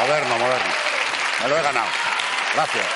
Moderno, 0.00 0.38
moderno. 0.38 0.70
Me 1.42 1.48
lo 1.48 1.58
he 1.58 1.62
ganado. 1.62 1.88
Gracias. 2.54 2.86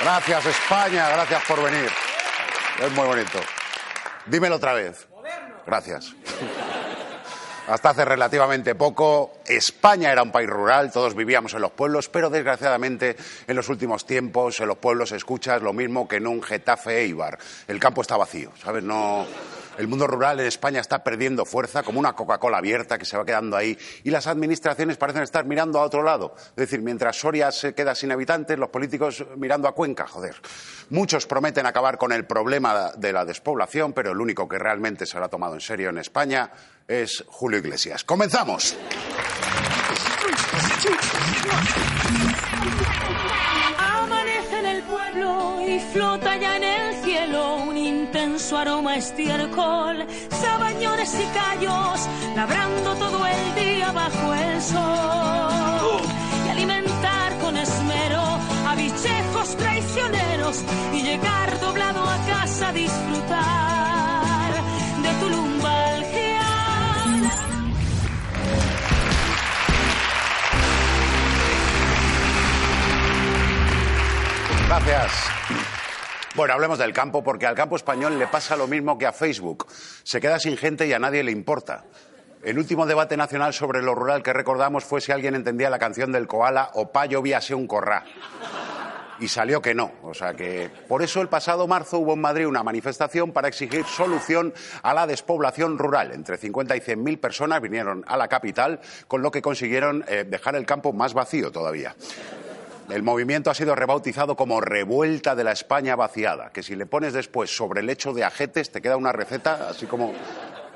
Gracias, 0.00 0.46
España. 0.46 1.08
Gracias 1.10 1.42
por 1.44 1.62
venir. 1.62 1.90
Es 2.82 2.92
muy 2.92 3.06
bonito. 3.06 3.40
Dímelo 4.26 4.56
otra 4.56 4.74
vez. 4.74 5.06
Gracias. 5.66 6.14
Hasta 7.66 7.90
hace 7.90 8.04
relativamente 8.04 8.74
poco, 8.74 9.38
España 9.46 10.12
era 10.12 10.22
un 10.22 10.30
país 10.30 10.50
rural, 10.50 10.92
todos 10.92 11.14
vivíamos 11.14 11.54
en 11.54 11.62
los 11.62 11.70
pueblos, 11.70 12.10
pero 12.10 12.28
desgraciadamente 12.28 13.16
en 13.46 13.56
los 13.56 13.70
últimos 13.70 14.04
tiempos 14.04 14.60
en 14.60 14.68
los 14.68 14.76
pueblos 14.76 15.12
escuchas 15.12 15.62
lo 15.62 15.72
mismo 15.72 16.06
que 16.06 16.16
en 16.16 16.26
un 16.26 16.42
Getafe 16.42 17.00
Eibar. 17.00 17.38
El 17.66 17.80
campo 17.80 18.02
está 18.02 18.18
vacío, 18.18 18.52
¿sabes? 18.62 18.84
No, 18.84 19.26
el 19.78 19.88
mundo 19.88 20.06
rural 20.06 20.40
en 20.40 20.46
España 20.46 20.80
está 20.80 21.02
perdiendo 21.02 21.44
fuerza 21.44 21.82
como 21.82 21.98
una 21.98 22.14
Coca-Cola 22.14 22.58
abierta 22.58 22.98
que 22.98 23.04
se 23.04 23.16
va 23.16 23.24
quedando 23.24 23.56
ahí 23.56 23.76
y 24.02 24.10
las 24.10 24.26
administraciones 24.26 24.96
parecen 24.96 25.22
estar 25.22 25.44
mirando 25.44 25.80
a 25.80 25.82
otro 25.84 26.02
lado. 26.02 26.34
Es 26.50 26.56
decir, 26.56 26.80
mientras 26.82 27.16
Soria 27.16 27.50
se 27.52 27.74
queda 27.74 27.94
sin 27.94 28.12
habitantes, 28.12 28.58
los 28.58 28.70
políticos 28.70 29.24
mirando 29.36 29.68
a 29.68 29.72
Cuenca, 29.72 30.06
joder. 30.06 30.36
Muchos 30.90 31.26
prometen 31.26 31.66
acabar 31.66 31.98
con 31.98 32.12
el 32.12 32.24
problema 32.24 32.92
de 32.96 33.12
la 33.12 33.24
despoblación, 33.24 33.92
pero 33.92 34.12
el 34.12 34.20
único 34.20 34.48
que 34.48 34.58
realmente 34.58 35.06
se 35.06 35.18
lo 35.18 35.24
ha 35.24 35.28
tomado 35.28 35.54
en 35.54 35.60
serio 35.60 35.90
en 35.90 35.98
España 35.98 36.50
es 36.86 37.24
Julio 37.28 37.58
Iglesias. 37.58 38.04
¡Comenzamos! 38.04 38.76
En 44.52 44.66
el 44.66 44.82
pueblo 44.82 45.60
y 45.66 45.80
flota 45.80 46.36
ya 46.36 46.56
en 46.56 46.64
el 46.64 46.73
intenso 48.44 48.58
aroma 48.58 48.96
estiércol, 48.96 50.06
sabañones 50.28 51.14
y 51.14 51.26
callos, 51.32 52.08
labrando 52.36 52.94
todo 52.96 53.26
el 53.26 53.54
día 53.54 53.90
bajo 53.90 54.34
el 54.34 54.60
sol. 54.60 56.02
Y 56.46 56.50
alimentar 56.50 57.38
con 57.40 57.56
esmero 57.56 58.20
a 58.68 58.74
bichejos 58.76 59.56
traicioneros 59.56 60.62
y 60.92 61.02
llegar 61.02 61.58
doblado 61.58 62.02
a 62.02 62.18
casa 62.26 62.68
a 62.68 62.72
disfrutar 62.72 64.52
de 65.02 65.10
tu 65.20 65.28
lumbalgia. 65.30 66.42
Gracias. 74.68 75.73
Bueno, 76.34 76.52
hablemos 76.52 76.80
del 76.80 76.92
campo, 76.92 77.22
porque 77.22 77.46
al 77.46 77.54
campo 77.54 77.76
español 77.76 78.18
le 78.18 78.26
pasa 78.26 78.56
lo 78.56 78.66
mismo 78.66 78.98
que 78.98 79.06
a 79.06 79.12
Facebook. 79.12 79.68
Se 80.02 80.20
queda 80.20 80.40
sin 80.40 80.56
gente 80.56 80.84
y 80.84 80.92
a 80.92 80.98
nadie 80.98 81.22
le 81.22 81.30
importa. 81.30 81.84
El 82.42 82.58
último 82.58 82.86
debate 82.86 83.16
nacional 83.16 83.54
sobre 83.54 83.82
lo 83.82 83.94
rural 83.94 84.20
que 84.20 84.32
recordamos 84.32 84.84
fue 84.84 85.00
si 85.00 85.12
alguien 85.12 85.36
entendía 85.36 85.70
la 85.70 85.78
canción 85.78 86.10
del 86.10 86.26
koala 86.26 86.70
o 86.74 86.90
pa 86.90 87.06
llovíase 87.06 87.54
un 87.54 87.68
corrá. 87.68 88.02
Y 89.20 89.28
salió 89.28 89.62
que 89.62 89.76
no. 89.76 89.92
O 90.02 90.12
sea 90.12 90.34
que 90.34 90.68
por 90.88 91.02
eso 91.02 91.20
el 91.22 91.28
pasado 91.28 91.68
marzo 91.68 92.00
hubo 92.00 92.14
en 92.14 92.20
Madrid 92.20 92.48
una 92.48 92.64
manifestación 92.64 93.30
para 93.30 93.46
exigir 93.46 93.84
solución 93.84 94.52
a 94.82 94.92
la 94.92 95.06
despoblación 95.06 95.78
rural. 95.78 96.10
Entre 96.10 96.36
50 96.36 96.74
y 96.76 96.80
100 96.80 97.00
mil 97.00 97.20
personas 97.20 97.60
vinieron 97.60 98.04
a 98.08 98.16
la 98.16 98.26
capital, 98.26 98.80
con 99.06 99.22
lo 99.22 99.30
que 99.30 99.40
consiguieron 99.40 100.04
eh, 100.08 100.24
dejar 100.28 100.56
el 100.56 100.66
campo 100.66 100.92
más 100.92 101.14
vacío 101.14 101.52
todavía. 101.52 101.94
El 102.90 103.02
movimiento 103.02 103.50
ha 103.50 103.54
sido 103.54 103.74
rebautizado 103.74 104.36
como 104.36 104.60
Revuelta 104.60 105.34
de 105.34 105.44
la 105.44 105.52
España 105.52 105.96
vaciada, 105.96 106.50
que 106.50 106.62
si 106.62 106.76
le 106.76 106.84
pones 106.84 107.14
después 107.14 107.54
sobre 107.54 107.80
el 107.80 107.88
hecho 107.88 108.12
de 108.12 108.24
ajetes 108.24 108.70
te 108.70 108.82
queda 108.82 108.96
una 108.96 109.12
receta 109.12 109.68
así 109.70 109.86
como 109.86 110.12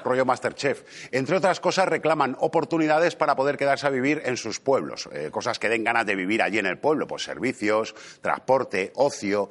rollo 0.09 0.25
Masterchef. 0.25 1.09
Entre 1.13 1.37
otras 1.37 1.61
cosas, 1.61 1.89
reclaman 1.89 2.37
oportunidades 2.41 3.17
para 3.17 3.37
poder 3.37 3.57
quedarse 3.57 3.87
a 3.87 3.91
vivir 3.91 4.23
en 4.25 4.37
sus 4.37 4.61
pueblos. 4.61 5.09
Eh, 5.13 5.31
cosas 5.31 5.59
que 5.59 5.69
den 5.69 5.85
ganas 5.85 6.07
de 6.07 6.15
vivir 6.15 6.43
allí 6.43 6.59
en 6.59 6.67
el 6.67 6.79
pueblo, 6.79 7.07
pues 7.07 7.23
servicios, 7.23 7.95
transporte, 8.21 8.93
ocio. 8.97 9.51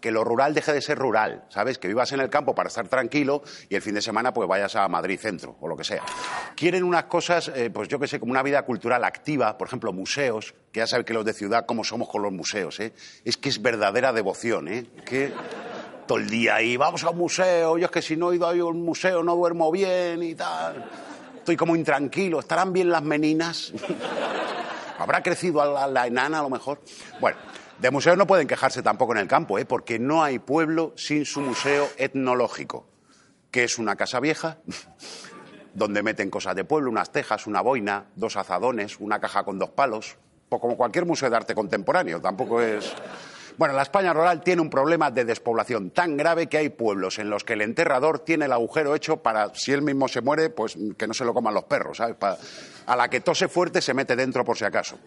Que 0.00 0.10
lo 0.10 0.24
rural 0.24 0.54
deje 0.54 0.72
de 0.72 0.80
ser 0.80 0.98
rural, 0.98 1.44
¿sabes? 1.48 1.78
Que 1.78 1.88
vivas 1.88 2.12
en 2.12 2.20
el 2.20 2.30
campo 2.30 2.54
para 2.54 2.68
estar 2.68 2.88
tranquilo 2.88 3.42
y 3.68 3.74
el 3.74 3.82
fin 3.82 3.94
de 3.94 4.02
semana 4.02 4.32
pues 4.32 4.48
vayas 4.48 4.76
a 4.76 4.88
Madrid 4.88 5.18
Centro 5.18 5.56
o 5.60 5.68
lo 5.68 5.76
que 5.76 5.84
sea. 5.84 6.02
Quieren 6.56 6.84
unas 6.84 7.04
cosas, 7.04 7.48
eh, 7.54 7.70
pues 7.70 7.88
yo 7.88 7.98
que 7.98 8.06
sé, 8.06 8.18
como 8.18 8.32
una 8.32 8.42
vida 8.42 8.62
cultural 8.62 9.04
activa, 9.04 9.56
por 9.56 9.68
ejemplo, 9.68 9.92
museos, 9.92 10.54
que 10.72 10.80
ya 10.80 10.86
saben 10.86 11.04
que 11.04 11.14
los 11.14 11.24
de 11.24 11.32
ciudad, 11.32 11.66
como 11.66 11.84
somos 11.84 12.08
con 12.08 12.22
los 12.22 12.32
museos, 12.32 12.80
¿eh? 12.80 12.92
Es 13.24 13.36
que 13.36 13.48
es 13.48 13.60
verdadera 13.60 14.12
devoción, 14.12 14.68
¿eh? 14.68 14.86
Todo 16.10 16.18
el 16.18 16.28
día 16.28 16.56
ahí, 16.56 16.76
vamos 16.76 17.04
a 17.04 17.10
un 17.10 17.18
museo, 17.18 17.78
yo 17.78 17.84
es 17.84 17.90
que 17.92 18.02
si 18.02 18.16
no 18.16 18.32
he 18.32 18.34
ido 18.34 18.48
a 18.48 18.52
un 18.52 18.84
museo 18.84 19.22
no 19.22 19.36
duermo 19.36 19.70
bien 19.70 20.24
y 20.24 20.34
tal. 20.34 20.84
Estoy 21.36 21.56
como 21.56 21.76
intranquilo, 21.76 22.40
¿estarán 22.40 22.72
bien 22.72 22.90
las 22.90 23.04
meninas? 23.04 23.72
¿Habrá 24.98 25.22
crecido 25.22 25.64
la, 25.64 25.86
la 25.86 26.08
enana 26.08 26.40
a 26.40 26.42
lo 26.42 26.50
mejor? 26.50 26.80
Bueno, 27.20 27.38
de 27.78 27.90
museos 27.92 28.16
no 28.16 28.26
pueden 28.26 28.48
quejarse 28.48 28.82
tampoco 28.82 29.12
en 29.12 29.18
el 29.18 29.28
campo, 29.28 29.56
¿eh? 29.56 29.64
porque 29.64 30.00
no 30.00 30.24
hay 30.24 30.40
pueblo 30.40 30.94
sin 30.96 31.24
su 31.24 31.42
museo 31.42 31.88
etnológico, 31.96 32.88
que 33.52 33.62
es 33.62 33.78
una 33.78 33.94
casa 33.94 34.18
vieja 34.18 34.58
donde 35.74 36.02
meten 36.02 36.28
cosas 36.28 36.56
de 36.56 36.64
pueblo, 36.64 36.90
unas 36.90 37.12
tejas, 37.12 37.46
una 37.46 37.60
boina, 37.60 38.06
dos 38.16 38.36
azadones, 38.36 38.98
una 38.98 39.20
caja 39.20 39.44
con 39.44 39.60
dos 39.60 39.70
palos, 39.70 40.16
como 40.48 40.76
cualquier 40.76 41.06
museo 41.06 41.30
de 41.30 41.36
arte 41.36 41.54
contemporáneo, 41.54 42.20
tampoco 42.20 42.60
es... 42.60 42.96
Bueno, 43.60 43.74
la 43.74 43.82
España 43.82 44.14
rural 44.14 44.40
tiene 44.42 44.62
un 44.62 44.70
problema 44.70 45.10
de 45.10 45.26
despoblación 45.26 45.90
tan 45.90 46.16
grave 46.16 46.46
que 46.46 46.56
hay 46.56 46.70
pueblos 46.70 47.18
en 47.18 47.28
los 47.28 47.44
que 47.44 47.52
el 47.52 47.60
enterrador 47.60 48.20
tiene 48.20 48.46
el 48.46 48.52
agujero 48.54 48.94
hecho 48.94 49.18
para, 49.18 49.54
si 49.54 49.70
él 49.70 49.82
mismo 49.82 50.08
se 50.08 50.22
muere, 50.22 50.48
pues 50.48 50.78
que 50.96 51.06
no 51.06 51.12
se 51.12 51.26
lo 51.26 51.34
coman 51.34 51.52
los 51.52 51.64
perros, 51.64 51.98
¿sabes? 51.98 52.16
A 52.86 52.96
la 52.96 53.10
que 53.10 53.20
tose 53.20 53.48
fuerte 53.48 53.82
se 53.82 53.92
mete 53.92 54.16
dentro 54.16 54.46
por 54.46 54.56
si 54.56 54.64
acaso. 54.64 54.98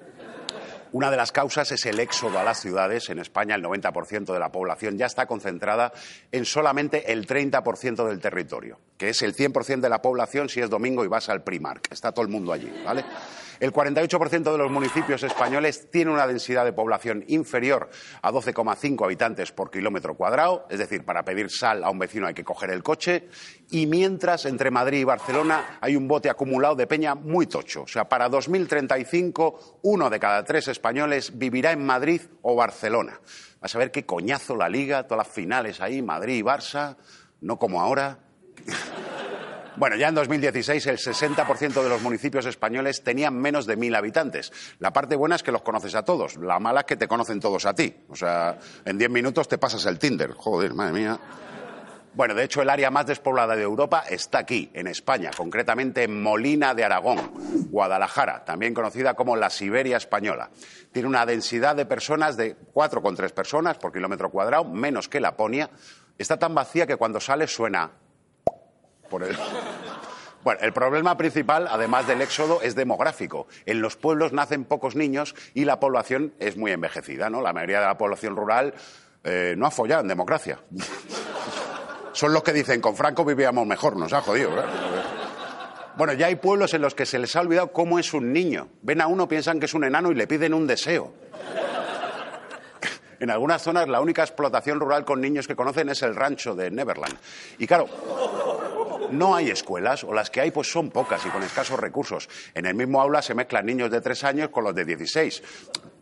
Una 0.92 1.10
de 1.10 1.18
las 1.18 1.32
causas 1.32 1.72
es 1.72 1.84
el 1.88 2.00
éxodo 2.00 2.38
a 2.38 2.44
las 2.44 2.60
ciudades. 2.60 3.10
En 3.10 3.18
España 3.18 3.56
el 3.56 3.64
90% 3.64 4.32
de 4.32 4.40
la 4.40 4.52
población 4.52 5.00
ya 5.00 5.08
está 5.08 5.26
concentrada 5.26 5.92
en 6.32 6.46
solamente 6.46 7.12
el 7.12 7.26
30% 7.26 8.08
del 8.08 8.20
territorio, 8.20 8.78
que 9.00 9.10
es 9.10 9.24
el 9.24 9.36
100% 9.36 9.80
de 9.80 9.90
la 9.90 10.00
población 10.00 10.48
si 10.48 10.62
es 10.62 10.70
domingo 10.70 11.04
y 11.04 11.08
vas 11.08 11.28
al 11.28 11.44
Primark. 11.44 11.92
Está 11.92 12.12
todo 12.12 12.24
el 12.24 12.32
mundo 12.32 12.54
allí, 12.54 12.72
¿vale? 12.86 13.04
El 13.64 13.72
48% 13.72 14.52
de 14.52 14.58
los 14.58 14.70
municipios 14.70 15.24
españoles 15.24 15.90
tiene 15.90 16.12
una 16.12 16.28
densidad 16.28 16.66
de 16.66 16.74
población 16.74 17.24
inferior 17.30 17.90
a 18.22 18.30
12,5 18.30 19.06
habitantes 19.06 19.54
por 19.54 19.72
kilómetro 19.72 20.16
cuadrado, 20.16 20.68
es 20.70 20.80
decir, 20.80 21.06
para 21.06 21.24
pedir 21.24 21.50
sal 21.50 21.82
a 21.86 21.90
un 21.90 21.98
vecino 21.98 22.28
hay 22.28 22.34
que 22.34 22.44
coger 22.44 22.72
el 22.72 22.84
coche, 22.84 23.30
y 23.72 23.88
mientras 23.88 24.46
entre 24.48 24.70
Madrid 24.70 25.00
y 25.00 25.04
Barcelona 25.06 25.78
hay 25.80 25.96
un 25.96 26.10
bote 26.10 26.30
acumulado 26.30 26.76
de 26.76 26.88
peña 26.88 27.16
muy 27.16 27.48
tocho. 27.48 27.84
O 27.84 27.88
sea, 27.88 28.10
para 28.10 28.28
2035 28.28 29.80
uno 29.84 30.10
de 30.10 30.20
cada 30.20 30.44
tres 30.44 30.68
españoles 30.68 31.32
vivirá 31.38 31.72
en 31.72 31.86
Madrid 31.86 32.20
o 32.42 32.58
Barcelona. 32.58 33.18
Vas 33.62 33.74
a 33.74 33.80
ver 33.80 33.92
qué 33.92 34.06
coñazo 34.06 34.58
la 34.58 34.68
liga, 34.68 35.04
todas 35.04 35.26
las 35.26 35.34
finales 35.34 35.80
ahí, 35.80 36.02
Madrid 36.02 36.36
y 36.36 36.42
Barça, 36.42 36.98
no 37.40 37.58
como 37.58 37.80
ahora. 37.80 38.20
Bueno, 39.76 39.96
ya 39.96 40.10
en 40.10 40.16
2016 40.16 40.86
el 40.88 40.98
60% 40.98 41.82
de 41.82 41.90
los 41.90 42.02
municipios 42.02 42.46
españoles 42.46 43.04
tenían 43.04 43.36
menos 43.36 43.66
de 43.66 43.76
mil 43.76 43.96
habitantes. 43.96 44.52
La 44.80 44.94
parte 44.94 45.16
buena 45.16 45.36
es 45.36 45.44
que 45.44 45.52
los 45.52 45.64
conoces 45.64 45.96
a 45.96 46.04
todos. 46.04 46.38
La 46.38 46.60
mala 46.60 46.82
es 46.82 46.86
que 46.86 46.96
te 46.96 47.08
conocen 47.08 47.40
todos 47.40 47.66
a 47.66 47.74
ti. 47.74 47.94
O 48.10 48.16
sea, 48.16 48.60
en 48.86 48.98
10 49.00 49.10
minutos 49.10 49.48
te 49.48 49.58
pasas 49.58 49.86
el 49.88 49.98
Tinder. 49.98 50.34
Joder, 50.34 50.76
madre 50.76 50.94
mía. 50.94 51.20
Bueno, 52.14 52.36
de 52.36 52.44
hecho, 52.44 52.62
el 52.62 52.70
área 52.70 52.92
más 52.92 53.08
despoblada 53.08 53.56
de 53.56 53.64
Europa 53.64 54.04
está 54.08 54.38
aquí, 54.38 54.70
en 54.76 54.86
España, 54.86 55.32
concretamente 55.36 56.04
en 56.04 56.22
Molina 56.22 56.76
de 56.76 56.84
Aragón, 56.84 57.18
Guadalajara, 57.72 58.46
también 58.46 58.76
conocida 58.76 59.16
como 59.16 59.36
la 59.36 59.50
Siberia 59.50 59.98
española. 59.98 60.52
Tiene 60.92 61.08
una 61.08 61.26
densidad 61.26 61.76
de 61.76 61.88
personas 61.88 62.38
de 62.38 62.56
4,3 62.56 63.32
personas 63.32 63.80
por 63.80 63.92
kilómetro 63.92 64.30
cuadrado, 64.30 64.66
menos 64.66 65.10
que 65.10 65.20
Laponia. 65.20 65.72
Está 66.16 66.38
tan 66.38 66.54
vacía 66.54 66.86
que 66.86 66.98
cuando 66.98 67.20
sale 67.20 67.48
suena 67.48 67.90
el... 69.22 69.38
Bueno, 70.44 70.60
el 70.62 70.74
problema 70.74 71.16
principal, 71.16 71.68
además 71.70 72.06
del 72.06 72.22
éxodo, 72.22 72.62
es 72.62 72.76
demográfico. 72.76 73.48
En 73.66 73.82
los 73.82 73.96
pueblos 73.96 74.34
nacen 74.34 74.66
pocos 74.66 74.94
niños 74.94 75.36
y 75.54 75.64
la 75.64 75.80
población 75.80 76.34
es 76.38 76.58
muy 76.58 76.72
envejecida, 76.72 77.30
¿no? 77.30 77.42
La 77.42 77.54
mayoría 77.54 77.80
de 77.80 77.86
la 77.86 77.98
población 77.98 78.36
rural 78.36 78.74
eh, 79.24 79.56
no 79.58 79.66
ha 79.66 79.72
follado 79.72 80.02
en 80.02 80.10
democracia. 80.10 80.60
Son 82.12 82.34
los 82.34 82.44
que 82.44 82.52
dicen, 82.52 82.82
con 82.82 82.96
Franco 82.96 83.24
vivíamos 83.24 83.66
mejor, 83.66 83.96
nos 83.96 84.12
ha 84.12 84.22
jodido. 84.22 84.52
Bueno, 85.96 86.14
ya 86.14 86.28
hay 86.28 86.36
pueblos 86.36 86.74
en 86.74 86.82
los 86.82 86.94
que 86.94 87.06
se 87.06 87.20
les 87.20 87.36
ha 87.36 87.42
olvidado 87.42 87.72
cómo 87.72 87.98
es 87.98 88.14
un 88.14 88.34
niño. 88.34 88.68
Ven 88.82 89.02
a 89.02 89.08
uno, 89.08 89.28
piensan 89.28 89.60
que 89.60 89.66
es 89.66 89.74
un 89.74 89.84
enano 89.84 90.12
y 90.12 90.16
le 90.16 90.28
piden 90.28 90.54
un 90.54 90.68
deseo. 90.68 91.14
En 93.20 93.30
algunas 93.30 93.62
zonas 93.62 93.88
la 93.88 94.02
única 94.02 94.22
explotación 94.22 94.82
rural 94.82 95.06
con 95.06 95.22
niños 95.22 95.48
que 95.48 95.56
conocen 95.56 95.88
es 95.88 96.02
el 96.02 96.14
rancho 96.14 96.56
de 96.56 96.70
Neverland. 96.70 97.18
Y 97.58 97.66
claro, 97.66 97.88
no 99.14 99.36
hay 99.36 99.50
escuelas, 99.50 100.04
o 100.04 100.14
las 100.14 100.30
que 100.30 100.42
hay 100.42 100.52
pues 100.52 100.72
son 100.72 100.90
pocas 100.90 101.26
y 101.26 101.30
con 101.30 101.44
escasos 101.44 101.80
recursos. 101.80 102.30
En 102.54 102.66
el 102.66 102.76
mismo 102.76 103.02
aula 103.02 103.22
se 103.22 103.34
mezclan 103.34 103.66
niños 103.66 103.92
de 103.92 104.02
tres 104.02 104.24
años 104.24 104.50
con 104.50 104.64
los 104.64 104.76
de 104.76 104.86
16, 104.86 105.44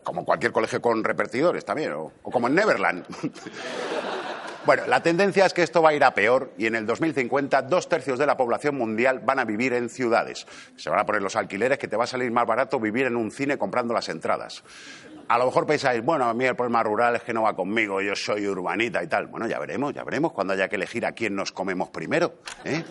como 0.02 0.24
cualquier 0.24 0.52
colegio 0.52 0.80
con 0.80 1.04
repartidores 1.04 1.64
también, 1.64 1.92
o, 1.92 2.12
o 2.22 2.30
como 2.30 2.48
en 2.48 2.54
Neverland. 2.54 3.06
Bueno, 4.64 4.84
la 4.86 5.02
tendencia 5.02 5.44
es 5.44 5.52
que 5.52 5.64
esto 5.64 5.82
va 5.82 5.90
a 5.90 5.94
ir 5.94 6.04
a 6.04 6.14
peor 6.14 6.52
y 6.56 6.66
en 6.66 6.76
el 6.76 6.86
2050 6.86 7.62
dos 7.62 7.88
tercios 7.88 8.16
de 8.16 8.26
la 8.26 8.36
población 8.36 8.76
mundial 8.76 9.18
van 9.18 9.40
a 9.40 9.44
vivir 9.44 9.72
en 9.72 9.88
ciudades. 9.88 10.46
Se 10.76 10.88
van 10.88 11.00
a 11.00 11.04
poner 11.04 11.20
los 11.20 11.34
alquileres 11.34 11.78
que 11.78 11.88
te 11.88 11.96
va 11.96 12.04
a 12.04 12.06
salir 12.06 12.30
más 12.30 12.46
barato 12.46 12.78
vivir 12.78 13.06
en 13.06 13.16
un 13.16 13.32
cine 13.32 13.58
comprando 13.58 13.92
las 13.92 14.08
entradas. 14.08 14.62
A 15.28 15.38
lo 15.38 15.46
mejor 15.46 15.66
pensáis, 15.66 16.04
bueno, 16.04 16.26
a 16.26 16.34
mí 16.34 16.44
el 16.44 16.56
problema 16.56 16.82
rural 16.82 17.16
es 17.16 17.22
que 17.22 17.32
no 17.32 17.42
va 17.42 17.54
conmigo, 17.54 18.00
yo 18.00 18.14
soy 18.14 18.46
urbanita 18.46 19.02
y 19.02 19.06
tal. 19.06 19.26
Bueno, 19.26 19.46
ya 19.46 19.58
veremos, 19.58 19.94
ya 19.94 20.04
veremos 20.04 20.32
cuando 20.32 20.52
haya 20.52 20.68
que 20.68 20.76
elegir 20.76 21.06
a 21.06 21.12
quién 21.12 21.34
nos 21.34 21.52
comemos 21.52 21.88
primero. 21.90 22.34
¿eh? 22.64 22.84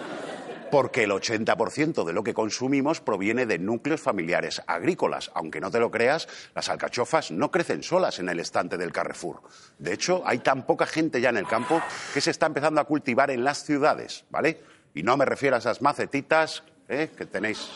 porque 0.72 1.04
el 1.04 1.12
80% 1.12 2.06
de 2.06 2.14
lo 2.14 2.24
que 2.24 2.34
consumimos 2.34 3.02
proviene 3.02 3.46
de 3.46 3.60
núcleos 3.60 4.02
familiares 4.02 4.62
agrícolas. 4.66 5.30
Aunque 5.36 5.60
no 5.60 5.70
te 5.70 5.80
lo 5.80 5.92
creas, 5.92 6.28
las 6.56 6.70
alcachofas 6.70 7.30
no 7.30 7.52
crecen 7.52 7.84
solas 7.84 8.18
en 8.20 8.30
el 8.30 8.40
estante 8.40 8.78
del 8.78 8.94
Carrefour. 8.94 9.42
De 9.78 9.94
hecho, 9.94 10.24
hay 10.26 10.40
tan 10.40 10.66
poca 10.66 10.88
gente 10.88 11.22
ya 11.22 11.30
en 11.30 11.38
el 11.38 11.46
campo 11.46 11.82
que 12.14 12.22
se 12.22 12.32
está 12.32 12.46
empezando 12.46 12.80
a 12.80 12.86
cultivar 12.86 13.30
en 13.30 13.44
las 13.44 13.64
ciudades, 13.66 14.24
¿vale? 14.30 14.62
Y 14.96 15.04
no 15.04 15.18
me 15.18 15.26
refiero 15.26 15.58
a 15.58 15.60
esas 15.60 15.82
macetitas 15.82 16.64
¿eh? 16.88 17.12
que 17.16 17.26
tenéis 17.26 17.70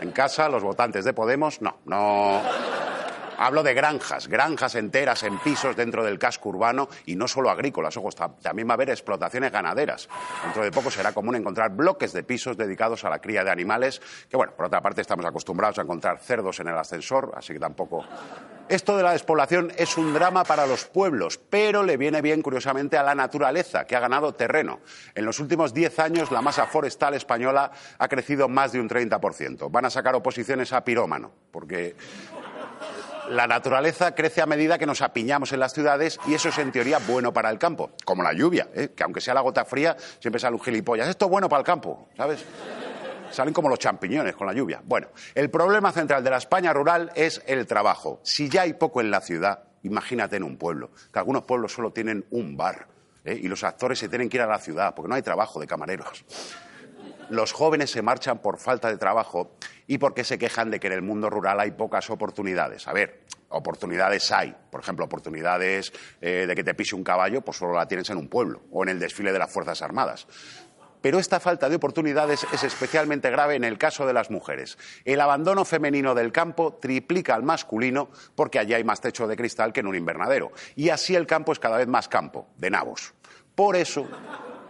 en 0.00 0.10
casa, 0.12 0.48
los 0.48 0.62
votantes 0.62 1.04
de 1.04 1.12
Podemos, 1.12 1.60
no, 1.60 1.78
no. 1.86 2.40
Hablo 3.38 3.62
de 3.62 3.74
granjas, 3.74 4.28
granjas 4.28 4.74
enteras 4.74 5.22
en 5.22 5.38
pisos 5.38 5.76
dentro 5.76 6.04
del 6.04 6.18
casco 6.18 6.50
urbano 6.50 6.88
y 7.06 7.16
no 7.16 7.28
solo 7.28 7.50
agrícolas, 7.50 7.96
ojo, 7.96 8.10
también 8.40 8.68
va 8.68 8.72
a 8.72 8.74
haber 8.74 8.90
explotaciones 8.90 9.50
ganaderas. 9.50 10.08
Dentro 10.42 10.62
de 10.62 10.70
poco 10.70 10.90
será 10.90 11.12
común 11.12 11.36
encontrar 11.36 11.70
bloques 11.70 12.12
de 12.12 12.22
pisos 12.22 12.56
dedicados 12.56 13.04
a 13.04 13.10
la 13.10 13.20
cría 13.20 13.44
de 13.44 13.50
animales, 13.50 14.00
que 14.28 14.36
bueno, 14.36 14.52
por 14.56 14.66
otra 14.66 14.80
parte 14.80 15.00
estamos 15.00 15.24
acostumbrados 15.24 15.78
a 15.78 15.82
encontrar 15.82 16.18
cerdos 16.18 16.60
en 16.60 16.68
el 16.68 16.76
ascensor, 16.76 17.32
así 17.36 17.52
que 17.52 17.60
tampoco 17.60 18.04
esto 18.66 18.96
de 18.96 19.02
la 19.02 19.12
despoblación 19.12 19.72
es 19.76 19.98
un 19.98 20.14
drama 20.14 20.42
para 20.42 20.66
los 20.66 20.86
pueblos, 20.86 21.38
pero 21.38 21.82
le 21.82 21.98
viene 21.98 22.22
bien, 22.22 22.40
curiosamente, 22.40 22.96
a 22.96 23.02
la 23.02 23.14
naturaleza, 23.14 23.84
que 23.84 23.94
ha 23.94 24.00
ganado 24.00 24.32
terreno. 24.32 24.80
En 25.14 25.26
los 25.26 25.38
últimos 25.38 25.74
diez 25.74 25.98
años, 25.98 26.30
la 26.30 26.40
masa 26.40 26.64
forestal 26.64 27.12
española 27.12 27.70
ha 27.98 28.08
crecido 28.08 28.48
más 28.48 28.72
de 28.72 28.80
un 28.80 28.88
30%. 28.88 29.70
Van 29.70 29.84
a 29.84 29.90
sacar 29.90 30.14
oposiciones 30.14 30.72
a 30.72 30.82
pirómano, 30.82 31.30
porque 31.50 31.94
la 33.28 33.46
naturaleza 33.46 34.14
crece 34.14 34.42
a 34.42 34.46
medida 34.46 34.78
que 34.78 34.86
nos 34.86 35.02
apiñamos 35.02 35.52
en 35.52 35.60
las 35.60 35.72
ciudades 35.72 36.18
y 36.26 36.34
eso 36.34 36.48
es 36.48 36.58
en 36.58 36.72
teoría 36.72 36.98
bueno 36.98 37.32
para 37.32 37.50
el 37.50 37.58
campo, 37.58 37.92
como 38.04 38.22
la 38.22 38.32
lluvia, 38.32 38.68
¿eh? 38.74 38.90
que 38.94 39.02
aunque 39.02 39.20
sea 39.20 39.34
la 39.34 39.40
gota 39.40 39.64
fría, 39.64 39.96
siempre 40.18 40.40
sale 40.40 40.54
un 40.54 40.62
gilipollas. 40.62 41.08
Esto 41.08 41.26
es 41.26 41.30
bueno 41.30 41.48
para 41.48 41.60
el 41.60 41.66
campo, 41.66 42.08
¿sabes? 42.16 42.44
Salen 43.30 43.52
como 43.52 43.68
los 43.68 43.78
champiñones 43.78 44.36
con 44.36 44.46
la 44.46 44.52
lluvia. 44.52 44.80
Bueno, 44.84 45.08
el 45.34 45.50
problema 45.50 45.90
central 45.92 46.22
de 46.22 46.30
la 46.30 46.36
España 46.36 46.72
rural 46.72 47.10
es 47.14 47.42
el 47.46 47.66
trabajo. 47.66 48.20
Si 48.22 48.48
ya 48.48 48.62
hay 48.62 48.74
poco 48.74 49.00
en 49.00 49.10
la 49.10 49.20
ciudad, 49.20 49.64
imagínate 49.82 50.36
en 50.36 50.44
un 50.44 50.56
pueblo, 50.56 50.90
que 51.12 51.18
algunos 51.18 51.44
pueblos 51.44 51.72
solo 51.72 51.92
tienen 51.92 52.24
un 52.30 52.56
bar 52.56 52.86
¿eh? 53.24 53.38
y 53.42 53.48
los 53.48 53.64
actores 53.64 53.98
se 53.98 54.08
tienen 54.08 54.28
que 54.28 54.36
ir 54.36 54.42
a 54.42 54.46
la 54.46 54.58
ciudad 54.58 54.94
porque 54.94 55.08
no 55.08 55.14
hay 55.14 55.22
trabajo 55.22 55.60
de 55.60 55.66
camareros 55.66 56.24
los 57.30 57.52
jóvenes 57.52 57.90
se 57.90 58.02
marchan 58.02 58.38
por 58.38 58.58
falta 58.58 58.88
de 58.88 58.96
trabajo 58.96 59.56
y 59.86 59.98
porque 59.98 60.24
se 60.24 60.38
quejan 60.38 60.70
de 60.70 60.80
que 60.80 60.86
en 60.88 60.94
el 60.94 61.02
mundo 61.02 61.30
rural 61.30 61.60
hay 61.60 61.72
pocas 61.72 62.10
oportunidades. 62.10 62.88
A 62.88 62.92
ver, 62.92 63.24
oportunidades 63.48 64.30
hay. 64.32 64.54
Por 64.70 64.80
ejemplo, 64.80 65.04
oportunidades 65.04 65.92
eh, 66.20 66.46
de 66.46 66.54
que 66.54 66.64
te 66.64 66.74
pise 66.74 66.94
un 66.94 67.04
caballo, 67.04 67.42
pues 67.42 67.58
solo 67.58 67.74
la 67.74 67.86
tienes 67.86 68.08
en 68.10 68.18
un 68.18 68.28
pueblo 68.28 68.62
o 68.70 68.82
en 68.82 68.90
el 68.90 68.98
desfile 68.98 69.32
de 69.32 69.38
las 69.38 69.52
Fuerzas 69.52 69.82
Armadas. 69.82 70.26
Pero 71.04 71.18
esta 71.18 71.38
falta 71.38 71.68
de 71.68 71.76
oportunidades 71.76 72.46
es 72.50 72.64
especialmente 72.64 73.30
grave 73.30 73.56
en 73.56 73.64
el 73.64 73.76
caso 73.76 74.06
de 74.06 74.14
las 74.14 74.30
mujeres. 74.30 74.78
El 75.04 75.20
abandono 75.20 75.66
femenino 75.66 76.14
del 76.14 76.32
campo 76.32 76.78
triplica 76.80 77.34
al 77.34 77.42
masculino 77.42 78.08
porque 78.34 78.58
allí 78.58 78.72
hay 78.72 78.84
más 78.84 79.02
techo 79.02 79.26
de 79.26 79.36
cristal 79.36 79.74
que 79.74 79.80
en 79.80 79.86
un 79.86 79.96
invernadero. 79.96 80.52
Y 80.76 80.88
así 80.88 81.14
el 81.14 81.26
campo 81.26 81.52
es 81.52 81.58
cada 81.58 81.76
vez 81.76 81.88
más 81.88 82.08
campo, 82.08 82.48
de 82.56 82.70
nabos. 82.70 83.12
Por 83.54 83.76
eso, 83.76 84.08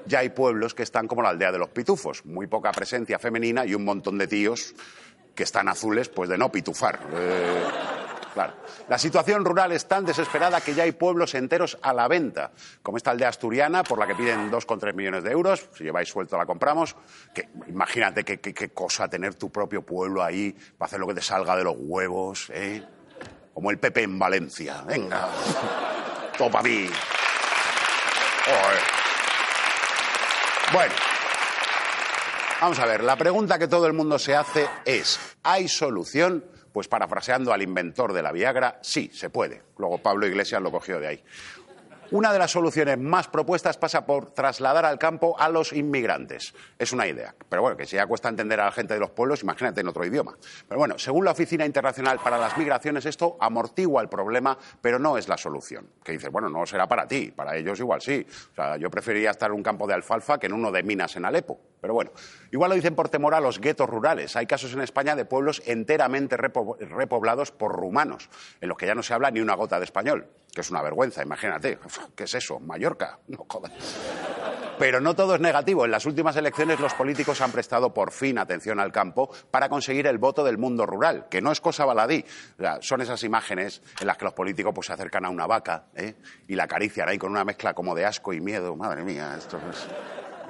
ya 0.06 0.20
hay 0.20 0.30
pueblos 0.30 0.74
que 0.74 0.82
están 0.82 1.06
como 1.06 1.22
la 1.22 1.30
aldea 1.30 1.52
de 1.52 1.58
los 1.58 1.68
pitufos, 1.68 2.24
muy 2.24 2.46
poca 2.46 2.72
presencia 2.72 3.18
femenina 3.18 3.64
y 3.64 3.74
un 3.74 3.84
montón 3.84 4.18
de 4.18 4.26
tíos 4.26 4.74
que 5.34 5.42
están 5.42 5.68
azules 5.68 6.08
pues 6.08 6.28
de 6.28 6.38
no 6.38 6.50
pitufar. 6.50 7.00
Eh, 7.12 7.62
claro. 8.32 8.54
La 8.88 8.98
situación 8.98 9.44
rural 9.44 9.72
es 9.72 9.86
tan 9.86 10.04
desesperada 10.04 10.60
que 10.60 10.74
ya 10.74 10.84
hay 10.84 10.92
pueblos 10.92 11.34
enteros 11.34 11.78
a 11.82 11.92
la 11.92 12.06
venta, 12.06 12.52
como 12.82 12.96
esta 12.96 13.10
aldea 13.10 13.28
asturiana, 13.28 13.82
por 13.82 13.98
la 13.98 14.06
que 14.06 14.14
piden 14.14 14.50
2,3 14.50 14.94
millones 14.94 15.24
de 15.24 15.32
euros. 15.32 15.68
Si 15.74 15.84
lleváis 15.84 16.08
suelto 16.08 16.36
la 16.36 16.46
compramos. 16.46 16.94
Que, 17.32 17.48
imagínate 17.66 18.24
qué 18.24 18.68
cosa 18.70 19.08
tener 19.08 19.34
tu 19.34 19.50
propio 19.50 19.82
pueblo 19.82 20.22
ahí 20.22 20.54
para 20.78 20.86
hacer 20.86 21.00
lo 21.00 21.06
que 21.06 21.14
te 21.14 21.22
salga 21.22 21.56
de 21.56 21.64
los 21.64 21.74
huevos. 21.78 22.50
¿eh? 22.54 22.84
Como 23.52 23.70
el 23.70 23.78
Pepe 23.78 24.02
en 24.02 24.18
Valencia. 24.18 24.82
Venga. 24.86 25.28
Topa 26.38 26.62
mí. 26.62 26.88
Bueno, 30.74 30.92
vamos 32.60 32.80
a 32.80 32.86
ver, 32.86 33.04
la 33.04 33.14
pregunta 33.14 33.60
que 33.60 33.68
todo 33.68 33.86
el 33.86 33.92
mundo 33.92 34.18
se 34.18 34.34
hace 34.34 34.68
es, 34.84 35.20
¿hay 35.44 35.68
solución? 35.68 36.44
Pues 36.72 36.88
parafraseando 36.88 37.52
al 37.52 37.62
inventor 37.62 38.12
de 38.12 38.22
la 38.22 38.32
Viagra, 38.32 38.80
sí, 38.82 39.08
se 39.14 39.30
puede. 39.30 39.62
Luego 39.78 39.98
Pablo 39.98 40.26
Iglesias 40.26 40.60
lo 40.60 40.72
cogió 40.72 40.98
de 40.98 41.06
ahí. 41.06 41.24
Una 42.10 42.32
de 42.32 42.38
las 42.38 42.50
soluciones 42.50 42.98
más 42.98 43.28
propuestas 43.28 43.78
pasa 43.78 44.04
por 44.04 44.32
trasladar 44.32 44.84
al 44.84 44.98
campo 44.98 45.38
a 45.38 45.48
los 45.48 45.72
inmigrantes. 45.72 46.54
Es 46.78 46.92
una 46.92 47.06
idea. 47.06 47.34
Pero 47.48 47.62
bueno, 47.62 47.76
que 47.76 47.86
si 47.86 47.96
ya 47.96 48.06
cuesta 48.06 48.28
entender 48.28 48.60
a 48.60 48.66
la 48.66 48.72
gente 48.72 48.94
de 48.94 49.00
los 49.00 49.10
pueblos, 49.10 49.42
imagínate 49.42 49.80
en 49.80 49.88
otro 49.88 50.04
idioma. 50.04 50.36
Pero 50.68 50.78
bueno, 50.78 50.98
según 50.98 51.24
la 51.24 51.32
Oficina 51.32 51.64
Internacional 51.64 52.18
para 52.22 52.38
las 52.38 52.56
Migraciones, 52.58 53.06
esto 53.06 53.36
amortigua 53.40 54.02
el 54.02 54.08
problema, 54.08 54.56
pero 54.80 54.98
no 54.98 55.16
es 55.16 55.28
la 55.28 55.36
solución. 55.36 55.88
Que 56.04 56.12
dices, 56.12 56.30
bueno, 56.30 56.48
no 56.48 56.66
será 56.66 56.86
para 56.86 57.06
ti, 57.06 57.32
para 57.34 57.56
ellos 57.56 57.80
igual 57.80 58.00
sí. 58.00 58.26
O 58.52 58.54
sea, 58.54 58.76
yo 58.76 58.90
preferiría 58.90 59.30
estar 59.30 59.50
en 59.50 59.56
un 59.56 59.62
campo 59.62 59.86
de 59.86 59.94
alfalfa 59.94 60.38
que 60.38 60.46
en 60.46 60.52
uno 60.52 60.70
de 60.70 60.82
minas 60.82 61.16
en 61.16 61.24
Alepo. 61.24 61.58
Pero 61.84 61.92
bueno, 61.92 62.12
igual 62.50 62.70
lo 62.70 62.76
dicen 62.76 62.94
por 62.94 63.10
temor 63.10 63.34
a 63.34 63.40
los 63.40 63.60
guetos 63.60 63.90
rurales. 63.90 64.36
Hay 64.36 64.46
casos 64.46 64.72
en 64.72 64.80
España 64.80 65.14
de 65.14 65.26
pueblos 65.26 65.60
enteramente 65.66 66.38
repoblados 66.38 67.50
por 67.50 67.72
rumanos, 67.72 68.30
en 68.62 68.70
los 68.70 68.78
que 68.78 68.86
ya 68.86 68.94
no 68.94 69.02
se 69.02 69.12
habla 69.12 69.30
ni 69.30 69.42
una 69.42 69.54
gota 69.54 69.78
de 69.78 69.84
español, 69.84 70.26
que 70.50 70.62
es 70.62 70.70
una 70.70 70.80
vergüenza, 70.80 71.22
imagínate. 71.22 71.78
¿Qué 72.16 72.24
es 72.24 72.34
eso? 72.36 72.58
Mallorca. 72.58 73.18
No 73.28 73.44
jodas. 73.46 73.70
Pero 74.78 75.02
no 75.02 75.14
todo 75.14 75.34
es 75.34 75.42
negativo. 75.42 75.84
En 75.84 75.90
las 75.90 76.06
últimas 76.06 76.34
elecciones 76.36 76.80
los 76.80 76.94
políticos 76.94 77.42
han 77.42 77.52
prestado 77.52 77.92
por 77.92 78.12
fin 78.12 78.38
atención 78.38 78.80
al 78.80 78.90
campo 78.90 79.28
para 79.50 79.68
conseguir 79.68 80.06
el 80.06 80.16
voto 80.16 80.42
del 80.42 80.56
mundo 80.56 80.86
rural, 80.86 81.26
que 81.28 81.42
no 81.42 81.52
es 81.52 81.60
cosa 81.60 81.84
baladí. 81.84 82.24
son 82.80 83.02
esas 83.02 83.22
imágenes 83.24 83.82
en 84.00 84.06
las 84.06 84.16
que 84.16 84.24
los 84.24 84.32
políticos 84.32 84.72
pues, 84.74 84.86
se 84.86 84.94
acercan 84.94 85.26
a 85.26 85.28
una 85.28 85.46
vaca 85.46 85.88
¿eh? 85.94 86.14
y 86.48 86.54
la 86.54 86.64
acarician 86.64 87.10
ahí 87.10 87.18
con 87.18 87.30
una 87.30 87.44
mezcla 87.44 87.74
como 87.74 87.94
de 87.94 88.06
asco 88.06 88.32
y 88.32 88.40
miedo. 88.40 88.74
Madre 88.74 89.02
mía, 89.02 89.34
esto 89.36 89.60
es... 89.70 89.86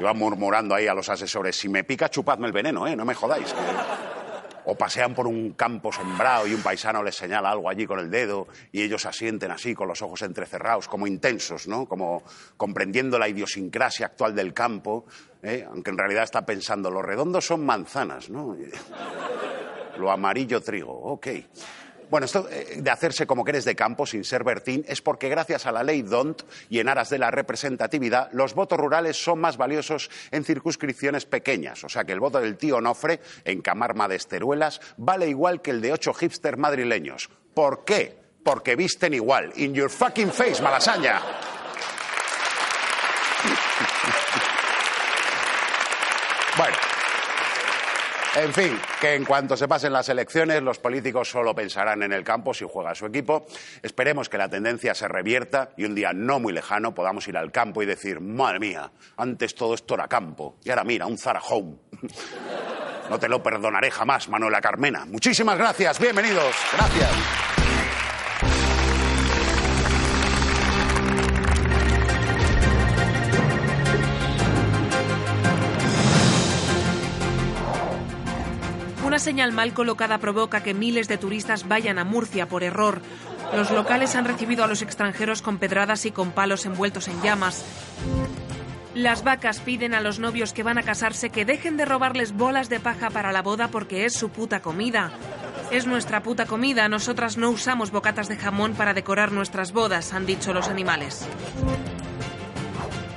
Van 0.02 0.18
murmurando 0.18 0.74
ahí 0.74 0.86
a 0.86 0.94
los 0.94 1.08
asesores, 1.08 1.56
si 1.56 1.68
me 1.68 1.84
pica, 1.84 2.08
chupadme 2.08 2.46
el 2.46 2.52
veneno, 2.52 2.86
¿eh? 2.86 2.96
No 2.96 3.04
me 3.04 3.14
jodáis. 3.14 3.54
O 4.66 4.74
pasean 4.74 5.14
por 5.14 5.26
un 5.26 5.52
campo 5.52 5.92
sembrado 5.92 6.46
y 6.46 6.54
un 6.54 6.62
paisano 6.62 7.02
les 7.02 7.14
señala 7.14 7.50
algo 7.50 7.68
allí 7.68 7.86
con 7.86 7.98
el 7.98 8.10
dedo 8.10 8.48
y 8.72 8.82
ellos 8.82 9.04
asienten 9.04 9.50
así 9.50 9.74
con 9.74 9.88
los 9.88 10.00
ojos 10.00 10.22
entrecerrados, 10.22 10.88
como 10.88 11.06
intensos, 11.06 11.68
¿no? 11.68 11.86
Como 11.86 12.22
comprendiendo 12.56 13.18
la 13.18 13.28
idiosincrasia 13.28 14.06
actual 14.06 14.34
del 14.34 14.54
campo, 14.54 15.04
¿eh? 15.42 15.66
aunque 15.68 15.90
en 15.90 15.98
realidad 15.98 16.24
está 16.24 16.46
pensando, 16.46 16.90
los 16.90 17.04
redondos 17.04 17.46
son 17.46 17.64
manzanas, 17.64 18.30
¿no? 18.30 18.56
Lo 19.98 20.10
amarillo 20.10 20.60
trigo, 20.60 20.92
ok. 20.92 21.28
Bueno, 22.14 22.26
esto 22.26 22.46
eh, 22.48 22.76
de 22.76 22.90
hacerse 22.92 23.26
como 23.26 23.44
que 23.44 23.50
eres 23.50 23.64
de 23.64 23.74
campo 23.74 24.06
sin 24.06 24.22
ser 24.22 24.44
Bertín 24.44 24.84
es 24.86 25.02
porque 25.02 25.28
gracias 25.28 25.66
a 25.66 25.72
la 25.72 25.82
ley 25.82 26.02
DONT 26.02 26.42
y 26.70 26.78
en 26.78 26.88
aras 26.88 27.10
de 27.10 27.18
la 27.18 27.32
representatividad, 27.32 28.30
los 28.30 28.54
votos 28.54 28.78
rurales 28.78 29.20
son 29.20 29.40
más 29.40 29.56
valiosos 29.56 30.08
en 30.30 30.44
circunscripciones 30.44 31.26
pequeñas. 31.26 31.82
O 31.82 31.88
sea 31.88 32.04
que 32.04 32.12
el 32.12 32.20
voto 32.20 32.40
del 32.40 32.56
tío 32.56 32.80
Nofre 32.80 33.18
en 33.44 33.62
Camarma 33.62 34.06
de 34.06 34.14
Esteruelas 34.14 34.80
vale 34.96 35.26
igual 35.26 35.60
que 35.60 35.72
el 35.72 35.80
de 35.80 35.92
ocho 35.92 36.14
hipster 36.14 36.56
madrileños. 36.56 37.30
¿Por 37.52 37.84
qué? 37.84 38.16
Porque 38.44 38.76
visten 38.76 39.12
igual. 39.12 39.52
In 39.56 39.74
your 39.74 39.90
fucking 39.90 40.30
face, 40.30 40.62
malasaña. 40.62 41.20
bueno. 46.58 46.93
En 48.36 48.52
fin, 48.52 48.76
que 49.00 49.14
en 49.14 49.24
cuanto 49.24 49.56
se 49.56 49.68
pasen 49.68 49.92
las 49.92 50.08
elecciones, 50.08 50.60
los 50.60 50.80
políticos 50.80 51.30
solo 51.30 51.54
pensarán 51.54 52.02
en 52.02 52.12
el 52.12 52.24
campo 52.24 52.52
si 52.52 52.64
juega 52.68 52.92
su 52.94 53.06
equipo. 53.06 53.46
Esperemos 53.80 54.28
que 54.28 54.38
la 54.38 54.48
tendencia 54.48 54.92
se 54.94 55.06
revierta 55.06 55.70
y 55.76 55.84
un 55.84 55.94
día 55.94 56.12
no 56.12 56.40
muy 56.40 56.52
lejano 56.52 56.94
podamos 56.94 57.28
ir 57.28 57.36
al 57.36 57.52
campo 57.52 57.80
y 57.82 57.86
decir, 57.86 58.20
madre 58.20 58.58
mía, 58.58 58.90
antes 59.16 59.54
todo 59.54 59.74
esto 59.74 59.94
era 59.94 60.08
campo 60.08 60.56
y 60.64 60.70
ahora 60.70 60.82
mira, 60.82 61.06
un 61.06 61.18
Zara 61.18 61.40
Home. 61.48 61.76
No 63.10 63.18
te 63.18 63.28
lo 63.28 63.42
perdonaré 63.42 63.90
jamás, 63.90 64.30
Manuela 64.30 64.62
Carmena. 64.62 65.04
Muchísimas 65.04 65.58
gracias, 65.58 66.00
bienvenidos. 66.00 66.56
Gracias. 66.72 67.43
Señal 79.24 79.52
mal 79.52 79.72
colocada 79.72 80.18
provoca 80.18 80.62
que 80.62 80.74
miles 80.74 81.08
de 81.08 81.16
turistas 81.16 81.66
vayan 81.66 81.98
a 81.98 82.04
Murcia 82.04 82.46
por 82.46 82.62
error. 82.62 83.00
Los 83.56 83.70
locales 83.70 84.14
han 84.16 84.26
recibido 84.26 84.64
a 84.64 84.66
los 84.66 84.82
extranjeros 84.82 85.40
con 85.40 85.56
pedradas 85.56 86.04
y 86.04 86.10
con 86.10 86.30
palos 86.30 86.66
envueltos 86.66 87.08
en 87.08 87.22
llamas. 87.22 87.64
Las 88.94 89.24
vacas 89.24 89.60
piden 89.60 89.94
a 89.94 90.02
los 90.02 90.18
novios 90.18 90.52
que 90.52 90.62
van 90.62 90.76
a 90.76 90.82
casarse 90.82 91.30
que 91.30 91.46
dejen 91.46 91.78
de 91.78 91.86
robarles 91.86 92.32
bolas 92.32 92.68
de 92.68 92.80
paja 92.80 93.08
para 93.08 93.32
la 93.32 93.40
boda 93.40 93.68
porque 93.68 94.04
es 94.04 94.12
su 94.12 94.28
puta 94.28 94.60
comida. 94.60 95.10
Es 95.70 95.86
nuestra 95.86 96.22
puta 96.22 96.44
comida, 96.44 96.86
nosotras 96.90 97.38
no 97.38 97.48
usamos 97.48 97.90
bocatas 97.90 98.28
de 98.28 98.36
jamón 98.36 98.74
para 98.74 98.92
decorar 98.92 99.32
nuestras 99.32 99.72
bodas, 99.72 100.12
han 100.12 100.26
dicho 100.26 100.52
los 100.52 100.68
animales. 100.68 101.26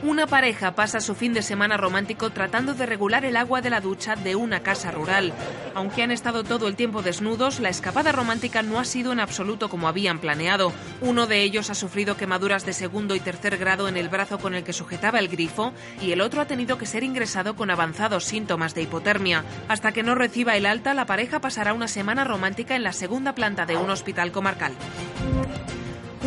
Una 0.04 0.28
pareja 0.28 0.76
pasa 0.76 1.02
su 1.02 1.16
fin 1.16 1.34
de 1.34 1.42
semana 1.42 1.76
romántico 1.76 2.30
tratando 2.30 2.76
de 2.76 2.86
regular 2.86 3.26
el 3.26 3.36
agua 3.36 3.62
de 3.62 3.72
la 3.72 3.82
ducha 3.82 4.16
de 4.16 4.36
una 4.36 4.60
casa 4.60 4.92
rural. 4.92 5.34
Aunque 5.74 6.04
han 6.04 6.12
estado 6.12 6.44
todo 6.44 6.68
el 6.68 6.76
tiempo 6.76 7.02
desnudos, 7.02 7.60
la 7.60 7.70
escapada 7.70 8.12
romántica 8.12 8.62
no 8.62 8.80
ha 8.80 8.86
sido 8.86 9.12
en 9.12 9.20
absoluto 9.20 9.70
como 9.70 9.88
habían 9.88 10.20
planeado. 10.20 10.72
Uno 11.02 11.26
de 11.26 11.42
ellos 11.42 11.72
ha 11.72 11.76
sufrido 11.76 12.16
quemaduras 12.16 12.64
de 12.64 12.74
segundo 12.74 13.16
y 13.16 13.20
tercer 13.20 13.58
grado 13.58 13.88
en 13.88 13.98
el 13.98 14.08
brazo 14.08 14.38
con 14.38 14.54
el 14.54 14.64
que 14.64 14.72
sujetaba 14.72 15.18
el 15.18 15.30
grifo 15.30 15.74
y 16.00 16.12
el 16.12 16.22
otro 16.22 16.42
ha 16.42 16.46
tenido 16.46 16.78
que 16.78 16.86
ser 16.86 17.04
ingresado 17.04 17.56
con 17.56 17.72
avanzados 17.72 18.24
síntomas 18.24 18.76
de 18.76 18.84
hipotermia. 18.84 19.44
Hasta 19.68 19.94
que 19.94 20.04
no 20.04 20.14
reciba 20.14 20.56
el 20.58 20.68
alta, 20.68 20.94
la 20.94 21.08
pareja 21.08 21.42
pasará 21.42 21.74
una 21.74 21.88
semana 21.88 22.24
romántica 22.24 22.76
en 22.76 22.84
la 22.84 22.94
segunda 22.94 23.34
planta 23.34 23.66
de 23.66 23.78
un 23.78 23.90
hospital 23.90 24.32
comarcal. 24.32 24.74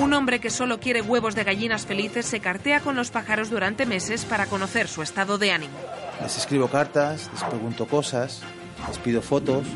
Un 0.00 0.14
hombre 0.14 0.40
que 0.40 0.48
solo 0.48 0.80
quiere 0.80 1.02
huevos 1.02 1.34
de 1.34 1.44
gallinas 1.44 1.84
felices 1.84 2.24
se 2.24 2.40
cartea 2.40 2.80
con 2.80 2.96
los 2.96 3.10
pájaros 3.10 3.50
durante 3.50 3.84
meses 3.84 4.24
para 4.24 4.46
conocer 4.46 4.88
su 4.88 5.02
estado 5.02 5.36
de 5.36 5.52
ánimo. 5.52 5.74
Les 6.22 6.38
escribo 6.38 6.68
cartas, 6.68 7.28
les 7.34 7.44
pregunto 7.44 7.86
cosas, 7.86 8.40
les 8.88 8.96
pido 8.96 9.20
fotos. 9.20 9.66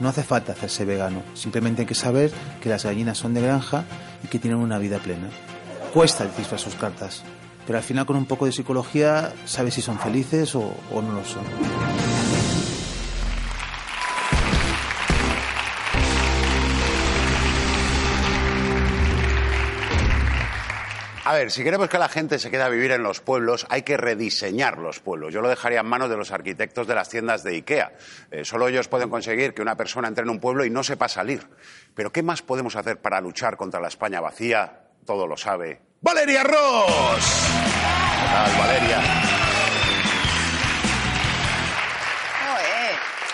No 0.00 0.10
hace 0.10 0.22
falta 0.22 0.52
hacerse 0.52 0.84
vegano, 0.84 1.22
simplemente 1.32 1.82
hay 1.82 1.86
que 1.86 1.94
saber 1.94 2.30
que 2.60 2.68
las 2.68 2.84
gallinas 2.84 3.16
son 3.16 3.32
de 3.32 3.40
granja 3.40 3.84
y 4.22 4.28
que 4.28 4.38
tienen 4.38 4.60
una 4.60 4.76
vida 4.76 4.98
plena. 4.98 5.30
Cuesta 5.94 6.24
descifrar 6.24 6.60
sus 6.60 6.74
cartas, 6.74 7.22
pero 7.66 7.78
al 7.78 7.84
final 7.84 8.04
con 8.04 8.16
un 8.16 8.26
poco 8.26 8.44
de 8.44 8.52
psicología 8.52 9.32
sabes 9.46 9.72
si 9.72 9.80
son 9.80 9.98
felices 9.98 10.54
o 10.54 10.74
no 10.92 11.12
lo 11.12 11.24
son. 11.24 12.21
A 21.32 21.36
ver, 21.36 21.50
si 21.50 21.64
queremos 21.64 21.88
que 21.88 21.96
la 21.96 22.10
gente 22.10 22.38
se 22.38 22.50
quede 22.50 22.60
a 22.60 22.68
vivir 22.68 22.90
en 22.90 23.02
los 23.02 23.20
pueblos, 23.22 23.66
hay 23.70 23.84
que 23.84 23.96
rediseñar 23.96 24.76
los 24.76 25.00
pueblos. 25.00 25.32
Yo 25.32 25.40
lo 25.40 25.48
dejaría 25.48 25.80
en 25.80 25.86
manos 25.86 26.10
de 26.10 26.18
los 26.18 26.30
arquitectos 26.30 26.86
de 26.86 26.94
las 26.94 27.08
tiendas 27.08 27.42
de 27.42 27.52
IKEA. 27.52 27.92
Eh, 28.30 28.44
solo 28.44 28.68
ellos 28.68 28.88
pueden 28.88 29.08
conseguir 29.08 29.54
que 29.54 29.62
una 29.62 29.74
persona 29.74 30.08
entre 30.08 30.24
en 30.24 30.28
un 30.28 30.40
pueblo 30.40 30.62
y 30.62 30.68
no 30.68 30.84
sepa 30.84 31.08
salir. 31.08 31.48
Pero 31.94 32.12
¿qué 32.12 32.22
más 32.22 32.42
podemos 32.42 32.76
hacer 32.76 33.00
para 33.00 33.18
luchar 33.22 33.56
contra 33.56 33.80
la 33.80 33.88
España 33.88 34.20
vacía? 34.20 34.80
Todo 35.06 35.26
lo 35.26 35.38
sabe. 35.38 35.80
¡Valeria 36.02 36.42
Ross! 36.42 37.48
¿Qué 38.20 38.26
tal, 38.26 38.58
Valeria? 38.58 39.51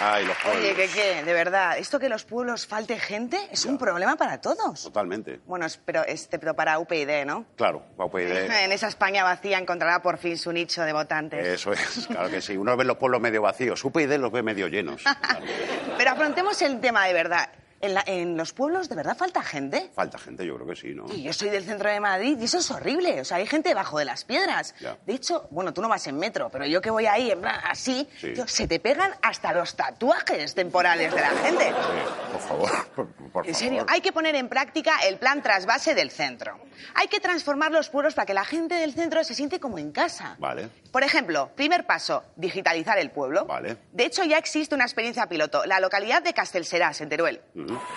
Ay, 0.01 0.25
los 0.27 0.37
pueblos. 0.37 0.63
Oye, 0.63 0.75
¿qué 0.75 0.89
qué? 0.89 1.23
De 1.25 1.33
verdad, 1.33 1.77
esto 1.79 1.99
que 1.99 2.09
los 2.09 2.25
pueblos 2.25 2.67
falte 2.67 2.99
gente 2.99 3.39
es 3.51 3.65
un 3.65 3.79
problema 3.79 4.17
para 4.17 4.41
todos. 4.41 4.83
Totalmente. 4.85 5.41
Bueno, 5.47 5.67
pero 5.85 6.03
excepto 6.07 6.55
para 6.55 6.79
UPyD, 6.79 7.25
¿no? 7.27 7.45
Claro, 7.57 7.83
va 8.01 8.05
a 8.05 8.09
pedir- 8.09 8.51
En 8.51 8.73
esa 8.73 8.87
España 8.89 9.25
vacía 9.25 9.59
encontrará 9.59 10.01
por 10.01 10.19
fin 10.19 10.39
su 10.39 10.53
nicho 10.53 10.83
de 10.83 10.93
votantes. 10.93 11.45
Eso 11.47 11.73
es, 11.73 12.07
claro 12.11 12.31
que 12.31 12.41
sí. 12.41 12.57
Uno 12.57 12.77
ve 12.77 12.85
los 12.85 12.97
pueblos 12.97 13.21
medio 13.21 13.43
vacíos, 13.43 13.85
UPyD 13.85 14.13
los 14.19 14.31
ve 14.31 14.43
medio 14.43 14.69
llenos. 14.69 15.03
Claro. 15.03 15.45
Pero 15.99 16.11
afrontemos 16.11 16.61
el 16.63 16.81
tema 16.81 17.07
de 17.07 17.13
verdad. 17.13 17.49
¿En, 17.81 17.95
la- 17.95 18.03
en 18.07 18.37
los 18.37 18.53
pueblos 18.53 18.89
de 18.89 18.97
verdad 18.97 19.17
falta 19.17 19.43
gente? 19.43 19.91
Falta 19.95 20.19
gente, 20.19 20.45
yo 20.45 20.57
creo 20.57 20.67
que 20.67 20.75
sí, 20.75 20.95
¿no? 20.95 21.07
Y 21.15 21.23
yo 21.23 21.33
soy 21.33 21.49
del 21.49 21.63
centro 21.65 21.89
de 21.89 22.01
Madrid 22.01 22.37
y 22.41 22.45
eso 22.45 22.59
es 22.59 22.71
horrible. 22.73 23.21
O 23.21 23.25
sea, 23.25 23.37
hay 23.37 23.47
gente 23.47 23.69
debajo 23.69 23.99
de 23.99 24.05
las 24.05 24.25
piedras. 24.25 24.75
Ya. 24.81 24.97
De 25.07 25.15
hecho, 25.15 25.47
bueno, 25.51 25.73
tú 25.73 25.81
no 25.81 25.89
vas 25.89 26.05
en 26.09 26.19
metro, 26.19 26.49
pero 26.51 26.67
yo 26.67 26.81
que 26.81 26.91
voy 26.91 27.07
ahí, 27.07 27.31
en 27.31 27.41
plan, 27.41 27.61
así, 27.65 28.09
Sí. 28.21 28.33
tío, 28.33 28.49
se 28.49 28.67
te 28.67 28.81
pegan 28.81 29.13
hasta 29.23 29.53
los 29.53 29.77
tatuajes 29.77 30.55
temporales 30.55 31.15
de 31.15 31.21
la 31.21 31.29
gente. 31.31 31.67
Sí, 31.67 32.33
por 32.33 32.41
favor, 32.41 32.71
por, 32.97 33.07
por 33.33 33.47
En 33.47 33.55
serio, 33.55 33.79
favor. 33.81 33.93
hay 33.95 34.01
que 34.01 34.13
poner 34.13 34.35
en 34.35 34.49
práctica 34.49 34.97
el 35.07 35.19
plan 35.19 35.41
trasvase 35.43 35.95
del 35.95 36.11
centro. 36.11 36.59
Hay 36.95 37.09
que 37.09 37.19
transformar 37.21 37.73
los 37.73 37.91
pueblos 37.91 38.15
para 38.15 38.25
que 38.27 38.35
la 38.35 38.45
gente 38.45 38.75
del 38.77 38.93
centro 38.93 39.23
se 39.25 39.35
siente 39.35 39.59
como 39.61 39.79
en 39.79 39.91
casa. 39.93 40.37
Vale. 40.39 40.69
Por 40.93 41.03
ejemplo, 41.03 41.51
primer 41.55 41.85
paso, 41.87 42.25
digitalizar 42.37 42.99
el 42.99 43.11
pueblo. 43.11 43.45
Vale. 43.47 43.77
De 43.93 44.05
hecho, 44.05 44.25
ya 44.25 44.39
existe 44.39 44.75
una 44.75 44.85
experiencia 44.85 45.27
piloto. 45.27 45.65
La 45.67 45.81
localidad 45.81 46.23
de 46.23 46.33
Castelserás, 46.33 47.01
en 47.01 47.09
Teruel, 47.09 47.41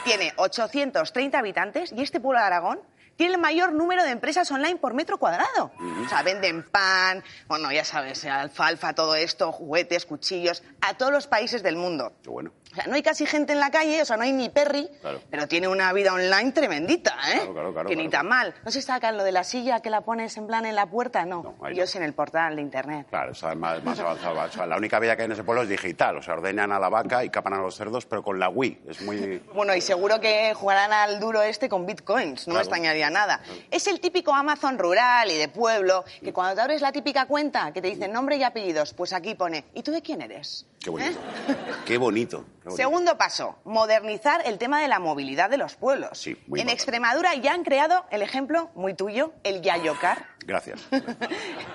tiene 0.03 0.33
830 0.37 1.37
habitantes 1.37 1.91
y 1.91 2.01
este 2.01 2.19
pueblo 2.19 2.39
de 2.39 2.45
Aragón 2.45 2.79
tiene 3.15 3.35
el 3.35 3.41
mayor 3.41 3.73
número 3.73 4.03
de 4.03 4.09
empresas 4.09 4.49
online 4.51 4.77
por 4.77 4.93
metro 4.93 5.17
cuadrado. 5.17 5.71
O 6.03 6.09
sea, 6.09 6.23
venden 6.23 6.63
pan, 6.63 7.23
bueno, 7.47 7.71
ya 7.71 7.85
sabes, 7.85 8.25
alfalfa, 8.25 8.93
todo 8.93 9.15
esto, 9.15 9.51
juguetes, 9.51 10.05
cuchillos, 10.05 10.63
a 10.81 10.95
todos 10.95 11.11
los 11.11 11.27
países 11.27 11.61
del 11.61 11.75
mundo. 11.75 12.13
Qué 12.23 12.29
bueno. 12.29 12.51
O 12.71 12.75
sea, 12.75 12.85
no 12.87 12.95
hay 12.95 13.03
casi 13.03 13.25
gente 13.25 13.51
en 13.53 13.59
la 13.59 13.69
calle, 13.69 14.01
o 14.01 14.05
sea, 14.05 14.15
no 14.17 14.23
hay 14.23 14.31
ni 14.31 14.49
perry, 14.49 14.89
Claro. 15.01 15.19
pero 15.29 15.47
tiene 15.47 15.67
una 15.67 15.91
vida 15.93 16.13
online 16.13 16.51
tremendita, 16.53 17.11
¿eh? 17.29 17.35
Claro, 17.35 17.53
claro, 17.53 17.73
claro, 17.73 17.89
que 17.89 17.95
ni 17.97 18.07
tan 18.09 18.27
mal. 18.27 18.53
¿No 18.63 18.71
se 18.71 18.79
está 18.79 18.95
acá 18.95 19.09
en 19.09 19.17
lo 19.17 19.23
de 19.23 19.31
la 19.33 19.43
silla 19.43 19.81
que 19.81 19.89
la 19.89 20.01
pones 20.01 20.37
en 20.37 20.47
plan 20.47 20.65
en 20.65 20.75
la 20.75 20.85
puerta? 20.85 21.25
No, 21.25 21.43
No, 21.59 21.69
yo 21.71 21.83
no. 21.85 21.91
en 21.95 22.03
el 22.03 22.13
portal 22.13 22.55
de 22.55 22.61
internet. 22.61 23.07
Claro, 23.09 23.33
está 23.33 23.53
más, 23.55 23.83
más 23.83 23.99
avanzado. 23.99 24.39
O 24.39 24.49
sea, 24.51 24.65
la 24.65 24.77
única 24.77 24.99
vida 24.99 25.15
que 25.15 25.23
hay 25.23 25.25
en 25.25 25.33
ese 25.33 25.43
pueblo 25.43 25.63
es 25.63 25.69
digital. 25.69 26.17
O 26.17 26.21
sea, 26.21 26.33
ordeñan 26.35 26.71
a 26.71 26.79
la 26.79 26.87
vaca 26.89 27.23
y 27.25 27.29
capan 27.29 27.53
a 27.53 27.57
los 27.61 27.75
cerdos, 27.75 28.05
pero 28.05 28.23
con 28.23 28.39
la 28.39 28.47
Wii. 28.49 28.83
Es 28.87 29.01
muy... 29.01 29.39
Bueno, 29.53 29.75
y 29.75 29.81
seguro 29.81 30.19
que 30.21 30.53
jugarán 30.53 30.93
al 30.93 31.19
duro 31.19 31.41
este 31.41 31.67
con 31.67 31.85
bitcoins, 31.85 32.47
no 32.47 32.53
Claro. 32.53 32.59
extrañaría 32.61 33.09
nada. 33.09 33.41
Es 33.69 33.87
el 33.87 33.99
típico 33.99 34.33
Amazon 34.33 34.77
rural 34.79 35.29
y 35.29 35.37
de 35.37 35.47
pueblo, 35.49 36.05
que 36.23 36.31
cuando 36.31 36.55
te 36.55 36.61
abres 36.61 36.81
la 36.81 36.91
típica 36.91 37.25
cuenta 37.25 37.71
que 37.73 37.81
te 37.81 37.89
dicen 37.89 38.13
nombre 38.13 38.37
y 38.37 38.43
apellidos, 38.43 38.93
pues 38.93 39.11
aquí 39.13 39.35
pone, 39.35 39.65
¿y 39.73 39.83
tú 39.83 39.91
de 39.91 40.01
quién 40.01 40.21
eres? 40.21 40.65
Qué 40.83 40.89
bonito. 40.89 41.11
¿Eh? 41.11 41.55
Qué 41.85 41.97
bonito. 41.97 42.45
qué 42.63 42.69
bonito. 42.69 42.75
Segundo 42.75 43.17
paso, 43.17 43.59
modernizar 43.65 44.41
el 44.45 44.57
tema 44.57 44.81
de 44.81 44.87
la 44.87 44.99
movilidad 44.99 45.49
de 45.49 45.57
los 45.57 45.75
pueblos. 45.75 46.17
Sí, 46.17 46.31
muy 46.47 46.59
en 46.59 46.67
importante. 46.67 46.73
Extremadura 46.73 47.35
ya 47.35 47.53
han 47.53 47.63
creado 47.63 48.05
el 48.09 48.21
ejemplo 48.21 48.71
muy 48.73 48.95
tuyo, 48.95 49.33
el 49.43 49.61
Yayocar. 49.61 50.30
Gracias. 50.45 50.81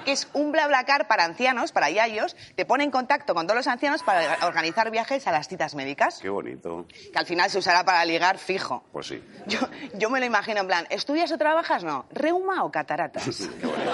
que 0.04 0.12
es 0.12 0.28
un 0.32 0.52
BlaBlaCar 0.52 1.06
para 1.08 1.24
ancianos, 1.24 1.72
para 1.72 1.90
yayos, 1.90 2.36
te 2.54 2.64
pone 2.64 2.84
en 2.84 2.90
contacto 2.90 3.34
con 3.34 3.46
todos 3.46 3.56
los 3.58 3.66
ancianos 3.66 4.02
para 4.02 4.46
organizar 4.46 4.90
viajes 4.90 5.26
a 5.26 5.32
las 5.32 5.48
citas 5.48 5.74
médicas, 5.74 6.18
Qué 6.20 6.28
bonito. 6.28 6.86
que 7.12 7.18
al 7.18 7.26
final 7.26 7.50
se 7.50 7.58
usará 7.58 7.84
para 7.84 8.04
ligar 8.04 8.38
fijo. 8.38 8.84
Pues 8.92 9.06
sí. 9.08 9.22
Yo, 9.46 9.58
yo 9.94 10.10
me 10.10 10.20
lo 10.20 10.26
imagino 10.26 10.60
en 10.60 10.66
plan, 10.66 10.86
¿estudias 10.90 11.30
o 11.32 11.38
trabajas? 11.38 11.84
No. 11.84 12.06
¿Reuma 12.10 12.64
o 12.64 12.70
cataratas? 12.70 13.24
Qué 13.60 13.66
bonito. 13.66 13.92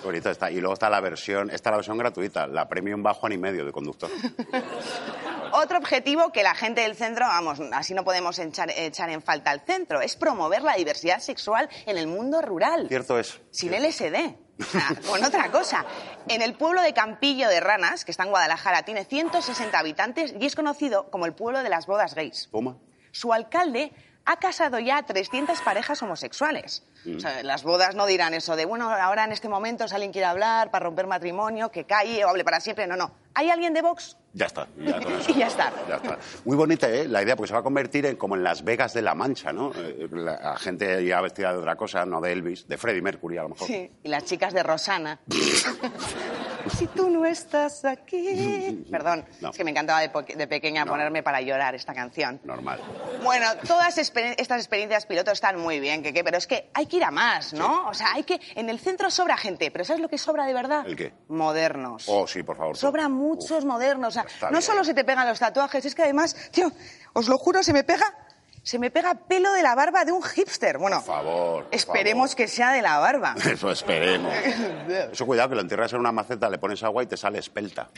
Qué 0.00 0.04
bonito 0.04 0.30
está. 0.30 0.50
Y 0.50 0.60
luego 0.60 0.74
está 0.74 0.90
la 0.90 1.00
versión, 1.00 1.50
está 1.50 1.70
la 1.70 1.76
versión 1.76 1.98
gratuita, 1.98 2.46
la 2.46 2.68
premium 2.68 3.02
bajo 3.02 3.28
y 3.28 3.38
medio 3.38 3.64
de 3.64 3.72
conductor. 3.72 4.10
Otro 5.60 5.78
objetivo 5.78 6.30
que 6.30 6.44
la 6.44 6.54
gente 6.54 6.82
del 6.82 6.94
centro, 6.94 7.26
vamos, 7.26 7.58
así 7.72 7.92
no 7.92 8.04
podemos 8.04 8.38
echar, 8.38 8.70
echar 8.70 9.10
en 9.10 9.20
falta 9.20 9.50
al 9.50 9.62
centro, 9.62 10.00
es 10.00 10.14
promover 10.14 10.62
la 10.62 10.76
diversidad 10.76 11.18
sexual 11.18 11.68
en 11.84 11.98
el 11.98 12.06
mundo 12.06 12.40
rural. 12.40 12.86
Cierto 12.86 13.18
es. 13.18 13.40
Sin 13.50 13.72
LSD. 13.72 14.36
O 14.60 14.62
sea, 14.62 14.86
con 15.08 15.24
otra 15.24 15.50
cosa. 15.50 15.84
En 16.28 16.42
el 16.42 16.54
pueblo 16.54 16.80
de 16.80 16.92
Campillo 16.92 17.48
de 17.48 17.58
Ranas, 17.58 18.04
que 18.04 18.12
está 18.12 18.22
en 18.22 18.30
Guadalajara, 18.30 18.84
tiene 18.84 19.04
160 19.04 19.76
habitantes 19.76 20.32
y 20.38 20.46
es 20.46 20.54
conocido 20.54 21.10
como 21.10 21.26
el 21.26 21.34
pueblo 21.34 21.60
de 21.64 21.70
las 21.70 21.86
bodas 21.86 22.14
gays. 22.14 22.48
Toma. 22.52 22.78
Su 23.10 23.32
alcalde 23.32 23.90
ha 24.30 24.36
casado 24.36 24.78
ya 24.78 24.98
a 24.98 25.02
300 25.04 25.58
parejas 25.62 26.02
homosexuales. 26.02 26.82
O 27.16 27.18
sea, 27.18 27.42
las 27.42 27.62
bodas 27.62 27.94
no 27.94 28.04
dirán 28.04 28.34
eso 28.34 28.56
de, 28.56 28.66
bueno, 28.66 28.90
ahora 28.90 29.24
en 29.24 29.32
este 29.32 29.48
momento 29.48 29.88
si 29.88 29.94
alguien 29.94 30.12
quiere 30.12 30.26
hablar 30.26 30.70
para 30.70 30.84
romper 30.84 31.06
matrimonio, 31.06 31.70
que 31.70 31.84
calle 31.84 32.22
o 32.26 32.28
hable 32.28 32.44
para 32.44 32.60
siempre. 32.60 32.86
No, 32.86 32.94
no. 32.94 33.10
¿Hay 33.32 33.48
alguien 33.48 33.72
de 33.72 33.80
Vox? 33.80 34.18
Ya 34.34 34.44
está. 34.44 34.68
Ya. 34.76 35.00
Y 35.28 35.32
ya 35.32 35.46
está. 35.46 35.72
Ya 35.88 35.96
está. 35.96 36.18
Muy 36.44 36.56
bonita 36.58 36.90
¿eh? 36.90 37.08
la 37.08 37.22
idea, 37.22 37.36
porque 37.36 37.48
se 37.48 37.54
va 37.54 37.60
a 37.60 37.62
convertir 37.62 38.04
en 38.04 38.16
como 38.16 38.36
en 38.36 38.42
Las 38.42 38.62
Vegas 38.62 38.92
de 38.92 39.00
la 39.00 39.14
Mancha, 39.14 39.50
¿no? 39.50 39.72
Eh, 39.74 40.08
la 40.12 40.58
gente 40.58 41.02
ya 41.06 41.22
vestida 41.22 41.52
de 41.52 41.58
otra 41.58 41.76
cosa, 41.76 42.04
no 42.04 42.20
de 42.20 42.32
Elvis, 42.32 42.68
de 42.68 42.76
Freddie 42.76 43.00
Mercury 43.00 43.38
a 43.38 43.44
lo 43.44 43.48
mejor. 43.50 43.66
Sí. 43.66 43.90
Y 44.02 44.08
las 44.08 44.26
chicas 44.26 44.52
de 44.52 44.62
Rosana. 44.62 45.20
si 46.70 46.86
tú 46.88 47.10
no 47.10 47.24
estás 47.26 47.84
aquí. 47.84 48.84
Perdón, 48.90 49.24
No. 49.40 49.50
es 49.50 49.56
que 49.56 49.64
me 49.64 49.70
encantaba 49.70 50.00
de, 50.00 50.46
pequeña 50.46 50.84
No. 50.84 50.90
ponerme 50.92 51.22
para 51.22 51.40
llorar 51.40 51.74
esta 51.74 51.94
canción. 51.94 52.40
Normal. 52.44 52.80
Bueno, 53.22 53.46
todas 53.66 53.96
exper- 53.98 54.34
estas 54.38 54.58
experiencias 54.58 55.06
piloto 55.06 55.30
están 55.30 55.58
muy 55.58 55.80
bien, 55.80 56.02
que, 56.02 56.12
pero 56.24 56.36
es 56.38 56.46
que 56.46 56.70
hay 56.74 56.86
que 56.86 56.96
ir 56.96 57.04
a 57.04 57.10
más, 57.10 57.52
¿no? 57.52 57.88
O 57.88 57.94
sea, 57.94 58.12
hay 58.14 58.24
que. 58.24 58.40
En 58.54 58.68
el 58.68 58.78
centro 58.78 59.10
sobra 59.10 59.36
gente, 59.36 59.70
pero 59.70 59.84
¿sabes 59.84 60.00
lo 60.02 60.08
que 60.08 60.18
sobra 60.18 60.46
de 60.46 60.54
verdad? 60.54 60.86
¿El 60.86 60.96
qué? 60.96 61.12
Modernos. 61.28 62.04
Oh, 62.08 62.26
sí, 62.26 62.42
por 62.42 62.56
favor. 62.56 62.76
Sobran 62.76 63.12
muchos 63.12 63.64
modernos. 63.64 64.08
O 64.08 64.10
sea, 64.12 64.22
está 64.22 64.46
no 64.46 64.52
bien. 64.58 64.62
solo 64.62 64.84
se 64.84 64.94
te 64.94 65.04
pegan 65.04 65.26
los 65.28 65.38
tatuajes, 65.38 65.84
es 65.84 65.94
que 65.94 66.02
además, 66.02 66.34
tío, 66.50 66.70
os 67.14 67.28
lo 67.28 67.38
juro, 67.38 67.62
se 67.62 67.72
me 67.72 67.84
pega. 67.84 68.04
Se 68.68 68.78
me 68.78 68.90
pega 68.90 69.14
pelo 69.14 69.50
de 69.54 69.62
la 69.62 69.74
barba 69.74 70.04
de 70.04 70.12
un 70.12 70.22
hipster. 70.22 70.76
Bueno, 70.76 70.98
Por 70.98 71.06
favor. 71.06 71.64
por 71.64 71.74
esperemos 71.74 72.34
que 72.34 72.46
sea 72.46 72.70
de 72.72 72.82
la 72.82 72.98
barba. 72.98 73.34
favor. 73.34 73.52
Eso 73.54 73.70
esperemos. 73.70 74.30
Eso 75.10 75.24
cuidado, 75.24 75.48
que 75.48 75.54
lo 75.54 75.62
entierras 75.62 75.90
en 75.94 76.00
una 76.00 76.12
maceta, 76.12 76.50
le 76.50 76.58
pones 76.58 76.82
agua 76.82 77.02
y 77.02 77.06
te 77.06 77.16
sale 77.16 77.38
espelta. 77.38 77.88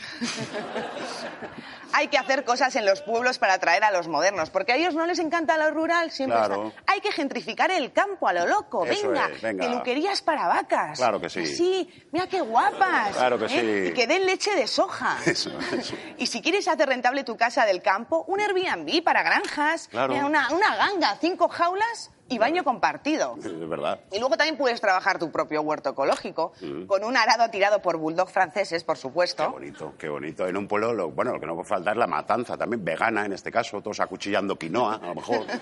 Hay 1.93 2.07
que 2.07 2.17
hacer 2.17 2.45
cosas 2.45 2.73
en 2.77 2.85
los 2.85 3.01
pueblos 3.01 3.37
para 3.37 3.55
atraer 3.55 3.83
a 3.83 3.91
los 3.91 4.07
modernos, 4.07 4.49
porque 4.49 4.71
a 4.71 4.75
ellos 4.77 4.95
no 4.95 5.05
les 5.05 5.19
encanta 5.19 5.57
lo 5.57 5.71
rural, 5.71 6.09
siempre 6.09 6.37
Claro. 6.37 6.71
Hay 6.87 7.01
que 7.01 7.11
gentrificar 7.11 7.69
el 7.69 7.91
campo 7.91 8.29
a 8.29 8.33
lo 8.33 8.47
loco, 8.47 8.85
Eso 8.85 9.09
venga, 9.09 9.27
es, 9.27 9.41
venga. 9.41 9.67
peluquerías 9.67 10.21
para 10.21 10.47
vacas. 10.47 10.97
Claro 10.97 11.19
que 11.19 11.29
sí. 11.29 11.45
Sí, 11.45 12.07
mira 12.13 12.27
qué 12.27 12.39
guapas. 12.39 13.17
Claro 13.17 13.37
que 13.37 13.45
¿eh? 13.45 13.49
sí. 13.49 13.89
Y 13.89 13.93
que 13.93 14.07
den 14.07 14.25
leche 14.25 14.55
de 14.55 14.67
soja. 14.67 15.17
Eso, 15.25 15.51
eso. 15.77 15.93
Y 16.17 16.27
si 16.27 16.41
quieres 16.41 16.65
hacer 16.69 16.87
rentable 16.87 17.25
tu 17.25 17.35
casa 17.35 17.65
del 17.65 17.81
campo, 17.81 18.23
un 18.29 18.39
Airbnb 18.39 19.03
para 19.03 19.21
granjas, 19.21 19.89
Claro. 19.89 20.13
una, 20.25 20.47
una 20.61 20.75
ganga, 20.75 21.17
cinco 21.19 21.47
jaulas 21.49 22.11
y 22.29 22.37
baño 22.37 22.63
compartido. 22.63 23.35
Es 23.43 23.69
verdad. 23.69 23.99
Y 24.11 24.19
luego 24.19 24.37
también 24.37 24.57
puedes 24.57 24.79
trabajar 24.79 25.19
tu 25.19 25.31
propio 25.31 25.61
huerto 25.61 25.89
ecológico, 25.89 26.53
con 26.87 27.03
un 27.03 27.17
arado 27.17 27.49
tirado 27.49 27.81
por 27.81 27.97
bulldog 27.97 28.29
franceses, 28.29 28.83
por 28.83 28.95
Qué 28.95 29.01
supuesto. 29.01 29.51
bonito, 29.51 29.93
qué 29.97 30.07
bonito. 30.07 30.47
En 30.47 30.55
un 30.57 30.67
pueblo, 30.67 30.93
lo, 30.93 31.11
bueno, 31.11 31.33
lo 31.33 31.39
que 31.39 31.45
no 31.45 31.55
puede 31.55 31.67
faltar 31.67 31.93
es 31.95 31.99
la 31.99 32.07
matanza, 32.07 32.57
también 32.57 32.83
vegana 32.85 33.25
en 33.25 33.33
este 33.33 33.51
caso, 33.51 33.81
todos 33.81 33.99
acuchillando 33.99 34.55
quinoa, 34.57 34.95
a 34.95 35.07
lo 35.07 35.15
mejor. 35.15 35.45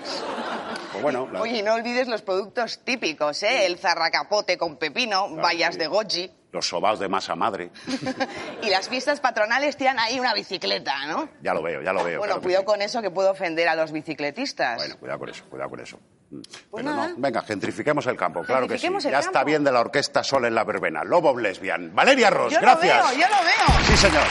Pues 0.91 1.03
bueno, 1.03 1.27
la- 1.31 1.41
Oye, 1.41 1.61
no 1.61 1.75
olvides 1.75 2.07
los 2.07 2.23
productos 2.23 2.79
típicos, 2.79 3.43
¿eh? 3.43 3.67
El 3.67 3.77
zarracapote 3.77 4.57
con 4.57 4.77
pepino, 4.77 5.29
bayas 5.35 5.75
sí. 5.75 5.79
de 5.79 5.87
goji. 5.87 6.31
Los 6.51 6.67
sobaos 6.67 6.99
de 6.99 7.07
masa 7.07 7.35
madre. 7.35 7.71
y 8.63 8.69
las 8.69 8.89
fiestas 8.89 9.19
patronales 9.19 9.77
tiran 9.77 9.99
ahí 9.99 10.19
una 10.19 10.33
bicicleta, 10.33 11.05
¿no? 11.07 11.29
Ya 11.41 11.53
lo 11.53 11.61
veo, 11.61 11.81
ya 11.81 11.93
lo 11.93 12.03
veo. 12.03 12.19
bueno, 12.19 12.33
claro 12.35 12.41
cuidado 12.41 12.61
sí. 12.63 12.65
con 12.65 12.81
eso 12.81 13.01
que 13.01 13.11
puedo 13.11 13.31
ofender 13.31 13.67
a 13.67 13.75
los 13.75 13.91
bicicletistas. 13.91 14.77
Bueno, 14.77 14.97
cuidado 14.97 15.19
con 15.19 15.29
eso, 15.29 15.43
cuidado 15.49 15.69
con 15.69 15.79
eso. 15.79 15.99
Mm. 16.31 16.41
Pues 16.41 16.83
Pero 16.83 16.95
nada. 16.95 17.07
no, 17.09 17.15
venga, 17.17 17.41
gentrifiquemos 17.41 18.05
el 18.07 18.15
campo, 18.17 18.41
claro 18.43 18.67
que 18.67 18.77
sí. 18.77 18.81
Gentrifiquemos 18.87 19.05
el 19.05 19.11
Ya 19.11 19.19
está 19.19 19.31
campo. 19.31 19.45
bien 19.47 19.63
de 19.63 19.71
la 19.71 19.79
orquesta 19.81 20.23
Sol 20.23 20.45
en 20.45 20.55
la 20.55 20.63
verbena. 20.63 21.03
Lobo 21.03 21.37
Lesbian. 21.37 21.93
Valeria 21.93 22.29
Ross, 22.29 22.53
yo 22.53 22.59
gracias. 22.61 22.97
lo 22.97 23.09
veo, 23.09 23.19
yo 23.19 23.27
lo 23.27 23.43
veo. 23.43 23.85
Sí, 23.85 23.97
señor. 23.97 24.23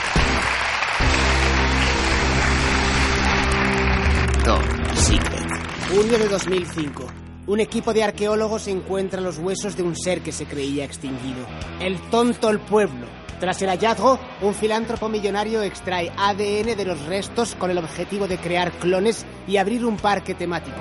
Top 4.43 4.95
Secret. 4.95 5.47
Junio 5.89 6.17
de 6.17 6.27
2005. 6.27 7.05
Un 7.49 7.59
equipo 7.59 7.95
de 7.95 8.03
arqueólogos 8.03 8.67
encuentra 8.67 9.21
los 9.21 9.39
huesos 9.39 9.75
de 9.75 9.81
un 9.81 9.95
ser 9.95 10.21
que 10.21 10.31
se 10.31 10.45
creía 10.45 10.85
extinguido. 10.85 11.47
El 11.79 11.99
tonto 12.11 12.47
el 12.47 12.59
pueblo. 12.59 13.07
Tras 13.39 13.59
el 13.63 13.69
hallazgo, 13.69 14.19
un 14.43 14.53
filántropo 14.53 15.09
millonario 15.09 15.63
extrae 15.63 16.11
ADN 16.15 16.77
de 16.77 16.85
los 16.85 17.03
restos 17.07 17.55
con 17.55 17.71
el 17.71 17.79
objetivo 17.79 18.27
de 18.27 18.37
crear 18.37 18.71
clones 18.73 19.25
y 19.47 19.57
abrir 19.57 19.83
un 19.83 19.97
parque 19.97 20.35
temático. 20.35 20.77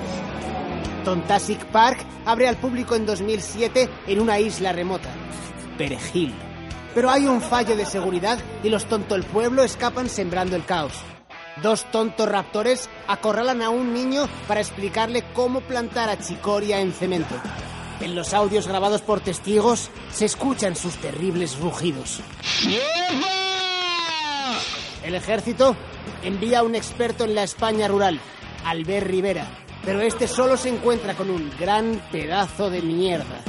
Tontasic 1.07 1.65
Park 1.69 2.01
abre 2.27 2.49
al 2.49 2.59
público 2.59 2.95
en 2.95 3.07
2007 3.07 3.89
en 4.07 4.21
una 4.21 4.39
isla 4.39 4.71
remota, 4.71 5.09
Perejil. 5.79 6.35
Pero 6.95 7.09
hay 7.09 7.27
un 7.27 7.41
fallo 7.41 7.77
de 7.77 7.87
seguridad 7.87 8.39
y 8.63 8.69
los 8.69 8.85
tonto 8.85 9.15
el 9.15 9.25
pueblo 9.25 9.63
escapan 9.63 10.11
sembrando 10.11 10.55
el 10.55 10.67
caos. 10.67 10.93
Dos 11.63 11.91
tontos 11.91 12.29
raptores 12.29 12.89
acorralan 13.09 13.63
a 13.63 13.71
un 13.71 13.93
niño 13.93 14.29
para 14.47 14.61
explicarle 14.61 15.25
cómo 15.33 15.61
plantar 15.61 16.09
achicoria 16.09 16.81
en 16.81 16.93
cemento. 16.93 17.35
En 18.01 18.15
los 18.15 18.33
audios 18.33 18.69
grabados 18.69 19.03
por 19.03 19.21
testigos 19.21 19.91
se 20.13 20.25
escuchan 20.25 20.77
sus 20.77 20.95
terribles 20.97 21.59
rugidos. 21.59 22.21
El 25.03 25.15
ejército 25.15 25.75
envía 26.23 26.61
a 26.61 26.63
un 26.63 26.77
experto 26.77 27.25
en 27.25 27.35
la 27.35 27.43
España 27.43 27.89
rural, 27.89 28.21
Albert 28.65 29.07
Rivera, 29.07 29.47
pero 29.85 30.01
este 30.01 30.29
solo 30.29 30.57
se 30.57 30.69
encuentra 30.69 31.15
con 31.15 31.29
un 31.29 31.51
gran 31.59 32.01
pedazo 32.13 32.71
de 32.71 32.83
mierda. 32.83 33.41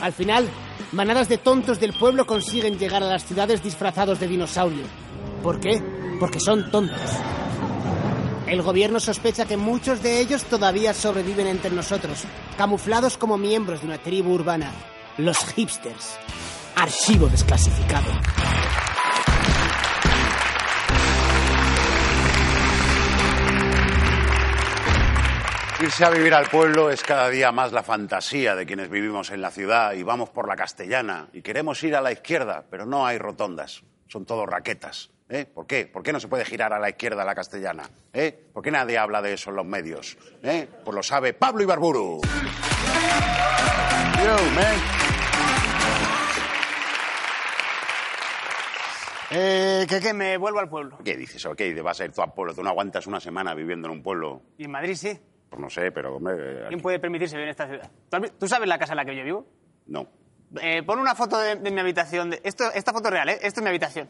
Al 0.00 0.12
final, 0.12 0.48
manadas 0.92 1.28
de 1.28 1.38
tontos 1.38 1.80
del 1.80 1.92
pueblo 1.92 2.26
consiguen 2.26 2.78
llegar 2.78 3.02
a 3.02 3.06
las 3.06 3.24
ciudades 3.24 3.62
disfrazados 3.62 4.20
de 4.20 4.28
dinosaurio. 4.28 4.84
¿Por 5.42 5.60
qué? 5.60 5.82
Porque 6.18 6.40
son 6.40 6.70
tontos. 6.70 7.00
El 8.46 8.60
gobierno 8.62 9.00
sospecha 9.00 9.46
que 9.46 9.56
muchos 9.56 10.02
de 10.02 10.20
ellos 10.20 10.44
todavía 10.44 10.92
sobreviven 10.92 11.46
entre 11.46 11.70
nosotros, 11.70 12.24
camuflados 12.58 13.16
como 13.16 13.38
miembros 13.38 13.80
de 13.80 13.86
una 13.86 13.98
tribu 13.98 14.32
urbana, 14.32 14.72
los 15.16 15.38
hipsters. 15.54 16.18
Archivo 16.76 17.28
desclasificado. 17.28 18.10
Irse 25.80 26.04
a 26.04 26.10
vivir 26.10 26.32
al 26.34 26.48
pueblo 26.48 26.90
es 26.90 27.02
cada 27.02 27.28
día 27.28 27.50
más 27.50 27.72
la 27.72 27.82
fantasía 27.82 28.54
de 28.54 28.66
quienes 28.66 28.88
vivimos 28.88 29.30
en 29.30 29.40
la 29.40 29.50
ciudad 29.50 29.94
y 29.94 30.02
vamos 30.04 30.30
por 30.30 30.46
la 30.46 30.54
castellana 30.54 31.28
y 31.32 31.42
queremos 31.42 31.82
ir 31.82 31.96
a 31.96 32.00
la 32.00 32.12
izquierda, 32.12 32.64
pero 32.70 32.86
no 32.86 33.04
hay 33.04 33.18
rotondas, 33.18 33.82
son 34.06 34.24
todo 34.24 34.46
raquetas. 34.46 35.10
¿Eh? 35.32 35.46
¿Por 35.46 35.66
qué? 35.66 35.86
¿Por 35.86 36.02
qué 36.02 36.12
no 36.12 36.20
se 36.20 36.28
puede 36.28 36.44
girar 36.44 36.72
a 36.72 36.78
la 36.78 36.88
izquierda 36.90 37.24
la 37.24 37.34
castellana? 37.34 37.88
¿eh? 38.12 38.48
¿Por 38.52 38.62
qué 38.62 38.70
nadie 38.70 38.98
habla 38.98 39.22
de 39.22 39.32
eso 39.34 39.50
en 39.50 39.56
los 39.56 39.66
medios? 39.66 40.16
¿eh? 40.42 40.68
Pues 40.84 40.94
lo 40.94 41.02
sabe 41.02 41.32
Pablo 41.32 41.62
Ibarburu. 41.62 42.20
Yo. 44.24 44.36
Eh, 49.34 49.86
que, 49.88 50.00
que 50.00 50.12
me 50.12 50.36
vuelvo 50.36 50.58
al 50.58 50.68
pueblo. 50.68 50.98
¿Qué 51.02 51.16
dices? 51.16 51.44
¿O 51.46 51.54
qué? 51.54 51.72
¿Vas 51.80 52.00
a 52.00 52.04
ir 52.04 52.12
tú 52.12 52.20
al 52.20 52.32
pueblo? 52.34 52.54
¿Tú 52.54 52.62
no 52.62 52.68
aguantas 52.68 53.06
una 53.06 53.18
semana 53.18 53.54
viviendo 53.54 53.88
en 53.88 53.92
un 53.94 54.02
pueblo? 54.02 54.42
Y 54.58 54.64
en 54.64 54.70
Madrid 54.70 54.94
sí. 54.94 55.18
Pues 55.48 55.60
no 55.60 55.70
sé, 55.70 55.90
pero 55.90 56.16
hombre, 56.16 56.36
¿Quién 56.36 56.66
aquí- 56.66 56.76
puede 56.82 56.98
permitirse 56.98 57.36
vivir 57.36 57.46
en 57.48 57.50
esta 57.50 57.66
ciudad? 57.66 57.90
¿Tú, 58.38 58.46
sabes 58.46 58.68
la 58.68 58.78
casa 58.78 58.92
en 58.92 58.98
la 58.98 59.04
que 59.04 59.16
yo 59.16 59.24
vivo? 59.24 59.46
no. 59.86 60.06
Eh, 60.60 60.82
pon 60.82 60.98
una 60.98 61.14
foto 61.14 61.38
de, 61.38 61.56
de 61.56 61.70
mi 61.70 61.80
habitación. 61.80 62.28
de- 62.28 62.42
esto, 62.44 62.70
esta 62.74 62.92
foto 62.92 63.08
es 63.08 63.12
real, 63.14 63.26
¿eh? 63.30 63.38
Esto 63.40 63.60
es 63.60 63.62
mi 63.64 63.70
habitación. 63.70 64.06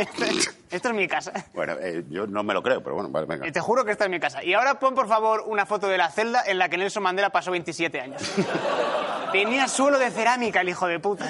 Esto, 0.00 0.50
esto 0.70 0.88
es 0.88 0.94
mi 0.94 1.08
casa. 1.08 1.32
Bueno, 1.54 1.74
eh, 1.80 2.04
yo 2.10 2.26
no 2.26 2.42
me 2.42 2.54
lo 2.54 2.62
creo, 2.62 2.82
pero 2.82 2.94
bueno, 2.94 3.10
vale, 3.10 3.26
venga. 3.26 3.50
Te 3.50 3.60
juro 3.60 3.84
que 3.84 3.92
esta 3.92 4.04
es 4.04 4.10
mi 4.10 4.20
casa. 4.20 4.42
Y 4.42 4.54
ahora 4.54 4.78
pon, 4.78 4.94
por 4.94 5.08
favor, 5.08 5.44
una 5.46 5.66
foto 5.66 5.88
de 5.88 5.98
la 5.98 6.10
celda 6.10 6.42
en 6.46 6.58
la 6.58 6.68
que 6.68 6.76
Nelson 6.76 7.02
Mandela 7.02 7.30
pasó 7.30 7.50
27 7.50 8.00
años. 8.00 8.22
Tenía 9.32 9.66
suelo 9.68 9.98
de 9.98 10.10
cerámica, 10.10 10.60
el 10.60 10.68
hijo 10.68 10.86
de 10.86 11.00
puta. 11.00 11.28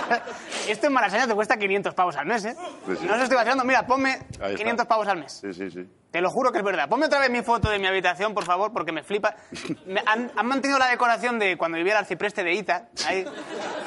Esto 0.68 0.86
en 0.88 0.92
Malasaña 0.92 1.26
te 1.26 1.34
cuesta 1.34 1.56
500 1.56 1.94
pavos 1.94 2.16
al 2.16 2.26
mes, 2.26 2.44
¿eh? 2.44 2.56
Sí, 2.86 2.96
sí. 2.96 3.06
No 3.06 3.14
os 3.14 3.20
estoy 3.22 3.36
vacilando. 3.36 3.64
Mira, 3.64 3.86
ponme 3.86 4.10
Ahí 4.40 4.52
está. 4.52 4.56
500 4.56 4.86
pavos 4.86 5.08
al 5.08 5.18
mes. 5.18 5.32
Sí, 5.32 5.52
sí, 5.54 5.70
sí. 5.70 5.88
Te 6.10 6.20
lo 6.20 6.30
juro 6.30 6.50
que 6.52 6.58
es 6.58 6.64
verdad. 6.64 6.88
Ponme 6.88 7.06
otra 7.06 7.18
vez 7.20 7.30
mi 7.30 7.42
foto 7.42 7.68
de 7.70 7.78
mi 7.78 7.86
habitación, 7.86 8.32
por 8.34 8.44
favor, 8.44 8.72
porque 8.72 8.92
me 8.92 9.02
flipa. 9.02 9.36
Me- 9.86 10.02
han, 10.06 10.30
han 10.34 10.46
mantenido 10.46 10.78
la 10.78 10.86
decoración 10.88 11.38
de 11.38 11.56
cuando 11.56 11.76
vivía 11.78 11.92
el 11.92 11.98
arcipreste 11.98 12.42
de 12.42 12.52
Ita. 12.54 12.88
Ahí. 13.06 13.24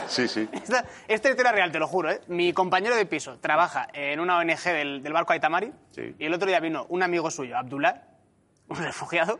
Sí, 0.07 0.27
sí. 0.27 0.47
Esta, 0.53 0.85
esta 1.07 1.29
historia 1.29 1.51
real, 1.51 1.71
te 1.71 1.79
lo 1.79 1.87
juro, 1.87 2.11
¿eh? 2.11 2.21
Mi 2.27 2.53
compañero 2.53 2.95
de 2.95 3.05
piso 3.05 3.37
trabaja 3.39 3.87
en 3.93 4.19
una 4.19 4.37
ONG 4.37 4.63
del, 4.63 5.03
del 5.03 5.13
barco 5.13 5.33
Aitamari 5.33 5.71
Sí. 5.91 6.15
y 6.17 6.25
el 6.25 6.33
otro 6.33 6.47
día 6.47 6.59
vino 6.59 6.85
un 6.89 7.03
amigo 7.03 7.29
suyo, 7.31 7.57
Abdullah, 7.57 8.01
un 8.67 8.77
refugiado. 8.77 9.39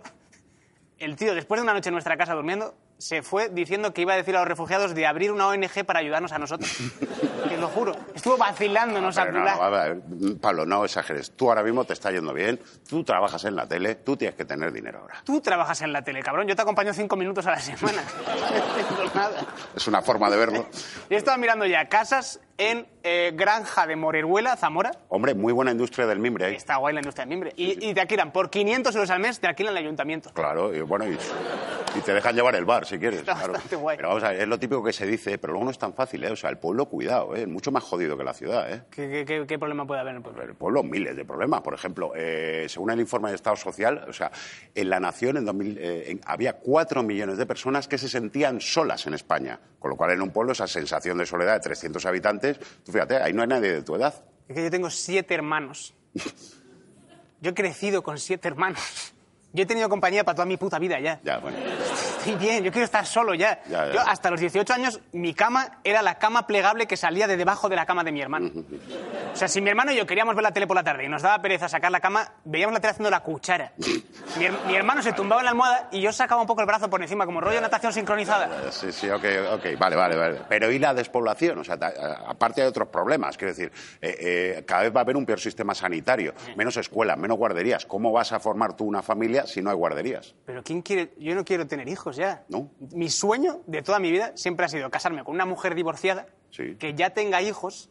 El 0.98 1.16
tío, 1.16 1.34
después 1.34 1.60
de 1.60 1.64
una 1.64 1.74
noche 1.74 1.90
en 1.90 1.94
nuestra 1.94 2.18
casa 2.18 2.34
durmiendo, 2.34 2.76
se 3.00 3.24
fue 3.24 3.50
diciendo 3.50 3.94
que 3.94 4.02
iba 4.02 4.14
a 4.14 4.18
decir 4.18 4.36
a 4.36 4.40
los 4.40 4.48
refugiados 4.48 4.94
de 4.94 5.08
abrir 5.08 5.32
una 5.32 5.48
ONG 5.48 5.86
para 5.86 6.00
ayudarnos 6.00 6.34
a 6.34 6.38
nosotros. 6.38 6.70
Te 7.50 7.58
lo 7.58 7.70
juro. 7.70 7.96
Estuvo 8.14 8.38
vacilándonos, 8.38 9.16
no, 9.16 9.22
Abdullah. 9.22 9.56
no, 9.56 9.64
a 9.64 9.70
ver, 9.70 10.02
Pablo, 10.42 10.66
no 10.66 10.84
exageres. 10.84 11.32
Tú 11.32 11.50
ahora 11.50 11.64
mismo 11.64 11.86
te 11.86 11.94
está 11.94 12.12
yendo 12.12 12.34
bien, 12.34 12.60
tú 12.88 13.04
trabajas 13.04 13.46
en 13.46 13.56
la 13.56 13.66
tele, 13.68 13.96
tú 13.96 14.18
tienes 14.18 14.36
que 14.36 14.44
tener 14.46 14.72
dinero 14.72 15.00
ahora. 15.00 15.16
Tú 15.24 15.40
trabajas 15.42 15.82
en 15.82 15.94
la 15.94 16.04
tele, 16.04 16.22
cabrón. 16.22 16.48
Yo 16.48 16.56
te 16.56 16.62
acompaño 16.62 16.94
cinco 16.94 17.16
minutos 17.16 17.48
a 17.48 17.52
la 17.52 17.60
semana. 17.60 18.04
No 19.00 19.06
nada. 19.16 19.42
Es 19.76 19.88
una 19.88 20.02
forma 20.02 20.30
de 20.30 20.38
verlo. 20.38 20.66
Yo 21.10 21.18
estaba 21.18 21.38
mirando 21.38 21.66
ya 21.66 21.88
casas 21.88 22.40
en 22.58 22.86
eh, 23.04 23.32
Granja 23.34 23.88
de 23.88 23.96
Moreruela, 23.96 24.58
Zamora. 24.58 24.92
Hombre, 25.08 25.34
muy 25.34 25.54
buena 25.54 25.72
industria 25.72 26.06
del 26.06 26.20
mimbre 26.20 26.46
ahí. 26.46 26.56
Está 26.56 26.76
guay 26.76 26.94
la 26.94 27.00
industria 27.00 27.26
del 27.26 27.30
mimbre. 27.30 27.54
Y, 27.56 27.90
y 27.90 27.94
te 27.94 28.02
alquilan 28.02 28.32
por 28.32 28.50
500 28.50 28.94
euros 28.96 29.10
al 29.10 29.20
mes, 29.20 29.40
te 29.40 29.48
alquilan 29.48 29.72
el 29.74 29.84
ayuntamiento. 29.84 30.32
Claro, 30.34 30.76
y 30.76 30.82
bueno, 30.82 31.08
y 31.08 31.18
Y 31.96 32.02
te 32.02 32.14
dejan 32.14 32.36
llevar 32.36 32.56
el 32.56 32.66
bar 32.66 32.86
si 32.86 32.98
quieres. 33.00 33.20
Está 33.22 33.34
claro. 33.34 33.54
bastante 33.54 33.76
guay. 33.76 33.98
Pero 33.98 34.10
vamos 34.10 34.24
a 34.24 34.30
ver, 34.30 34.42
es 34.42 34.48
lo 34.48 34.60
típico 34.60 34.84
que 34.84 34.94
se 34.94 35.06
dice, 35.08 35.38
pero 35.38 35.54
luego 35.54 35.66
no 35.66 35.72
es 35.72 35.78
tan 35.80 35.94
fácil, 35.94 36.24
¿eh? 36.24 36.32
O 36.32 36.36
sea, 36.36 36.50
el 36.50 36.58
pueblo, 36.58 36.86
cuidado, 36.86 37.36
¿eh? 37.36 37.42
Es 37.42 37.48
mucho 37.48 37.72
más 37.72 37.84
jodido 37.84 38.16
que 38.18 38.24
la 38.24 38.34
ciudad, 38.34 38.72
¿eh? 38.72 38.84
¿Qué, 38.92 39.10
qué- 39.10 39.26
qué- 39.26 39.46
qué 39.48 39.60
problema 39.60 39.86
puede 39.88 40.00
haber 40.02 40.12
en 40.12 40.18
el 40.18 40.24
pueblo? 40.24 40.44
En 40.44 40.50
el 40.50 40.56
pueblo 40.56 40.84
miles 40.84 41.16
de 41.16 41.26
problemas. 41.26 41.62
Por 41.62 41.74
ejemplo, 41.74 42.12
eh, 42.16 42.68
según 42.70 42.92
el 42.92 43.00
informe 43.00 43.30
de 43.30 43.36
Estado 43.36 43.56
Social, 43.56 44.06
o 44.08 44.14
sea, 44.14 44.32
en 44.76 44.90
la 44.90 45.00
nación 45.00 45.38
en 45.38 45.46
2000, 45.46 45.78
eh, 45.80 46.12
en- 46.12 46.22
había 46.26 46.54
cuatro 46.54 47.02
millones 47.04 47.38
de 47.38 47.46
personas 47.46 47.88
que 47.88 47.98
se 47.98 48.08
sentían 48.08 48.62
solas 48.62 49.08
en 49.08 49.14
España. 49.16 49.60
Con 49.80 49.90
lo 49.90 49.98
cual, 49.98 50.12
en 50.12 50.22
un 50.22 50.30
pueblo, 50.32 50.52
esa 50.54 50.68
sensación 50.68 51.18
de 51.18 51.26
soledad 51.26 51.54
de 51.56 51.60
300 51.62 52.06
habitantes, 52.06 52.60
tú 52.86 52.92
fíjate, 52.92 53.18
ahí 53.18 53.34
no 53.34 53.42
hay 53.42 53.48
nadie 53.48 53.72
de 53.74 53.82
tu 53.82 53.96
edad. 53.96 54.14
Es 54.48 54.56
que 54.56 54.64
yo 54.64 54.70
tengo 54.72 54.90
siete 54.90 55.34
hermanos. 55.34 55.94
Yo 57.42 57.52
he 57.52 57.54
crecido 57.54 58.04
con 58.04 58.18
siete 58.18 58.50
hermanos. 58.50 59.14
Yo 59.52 59.64
he 59.64 59.66
tenido 59.66 59.90
compañía 59.90 60.24
para 60.24 60.36
toda 60.36 60.46
mi 60.46 60.58
puta 60.58 60.78
vida 60.78 61.00
ya. 61.00 61.20
Ya, 61.24 61.40
bueno. 61.40 61.58
Estoy 62.20 62.36
bien, 62.36 62.64
yo 62.64 62.72
quiero 62.72 62.86
estar 62.86 63.06
solo 63.06 63.34
ya. 63.34 63.60
Ya, 63.68 63.88
ya. 63.88 63.94
Yo 63.94 64.00
hasta 64.02 64.30
los 64.30 64.40
18 64.40 64.74
años, 64.74 65.00
mi 65.12 65.34
cama 65.34 65.80
era 65.84 66.02
la 66.04 66.16
cama 66.20 66.46
plegable 66.46 66.86
que 66.86 66.96
salía 66.98 67.28
de 67.28 67.36
debajo 67.38 67.68
de 67.70 67.76
la 67.76 67.86
cama 67.86 68.04
de 68.04 68.12
mi 68.12 68.22
hermano. 68.22 68.52
O 69.34 69.36
sea, 69.36 69.48
si 69.48 69.60
mi 69.62 69.70
hermano 69.70 69.92
y 69.92 69.96
yo 69.96 70.06
queríamos 70.06 70.36
ver 70.36 70.44
la 70.44 70.52
tele 70.52 70.68
por 70.68 70.76
la 70.76 70.84
tarde 70.84 71.06
y 71.06 71.10
nos 71.10 71.22
daba 71.24 71.42
pereza 71.42 71.68
sacar 71.68 71.92
la 71.92 72.00
cama, 72.00 72.32
veíamos 72.46 72.74
la 72.74 72.80
tele 72.80 72.92
haciendo 72.92 73.10
la 73.10 73.22
cuchara. 73.22 73.72
Mi, 74.38 74.46
her- 74.46 74.66
mi 74.68 74.76
hermano 74.76 75.02
se 75.02 75.14
tumbaba 75.14 75.42
en 75.42 75.46
la 75.46 75.52
almohada 75.52 75.88
y 75.92 76.02
yo 76.02 76.12
sacaba 76.12 76.42
un 76.42 76.48
poco 76.48 76.62
el 76.62 76.68
brazo 76.68 76.90
por 76.90 77.02
encima, 77.02 77.26
como 77.26 77.42
rollo 77.42 77.60
natación 77.62 77.92
sincronizada. 77.94 78.72
Sí, 78.72 78.92
sí, 78.92 79.10
ok, 79.10 79.24
ok, 79.54 79.66
vale, 79.80 79.96
vale, 79.96 80.16
vale. 80.16 80.42
Pero 80.48 80.70
¿y 80.72 80.78
la 80.78 80.94
despoblación? 80.94 81.58
O 81.58 81.64
sea, 81.64 81.76
aparte 82.28 82.62
hay 82.62 82.68
otros 82.68 82.90
problemas. 82.90 83.36
Quiero 83.38 83.54
decir, 83.54 83.72
eh, 84.02 84.16
eh, 84.60 84.64
cada 84.68 84.84
vez 84.84 84.96
va 84.96 85.00
a 85.00 85.04
haber 85.04 85.18
un 85.18 85.26
peor 85.26 85.40
sistema 85.40 85.74
sanitario, 85.74 86.34
menos 86.56 86.78
escuelas, 86.78 87.18
menos 87.18 87.38
guarderías. 87.38 87.86
¿Cómo 87.86 88.12
vas 88.12 88.32
a 88.34 88.40
formar 88.40 88.76
tú 88.76 88.84
una 88.86 89.02
familia 89.02 89.39
si 89.46 89.62
no 89.62 89.70
hay 89.70 89.76
guarderías? 89.76 90.36
Pero 90.46 90.64
¿quién 90.64 90.82
quiere? 90.82 91.14
Yo 91.18 91.36
no 91.36 91.44
quiero 91.46 91.68
tener 91.68 91.88
hijos 91.90 92.16
ya. 92.16 92.44
¿No? 92.50 92.70
Mi 92.94 93.10
sueño 93.10 93.62
de 93.68 93.82
toda 93.82 94.00
mi 94.00 94.12
vida 94.12 94.32
siempre 94.36 94.66
ha 94.66 94.70
sido 94.70 94.90
casarme 94.90 95.24
con 95.24 95.36
una 95.36 95.46
mujer 95.46 95.76
divorciada 95.76 96.28
Sí. 96.52 96.76
que 96.80 96.94
ya 96.96 97.12
tenga 97.12 97.42
hijos 97.42 97.90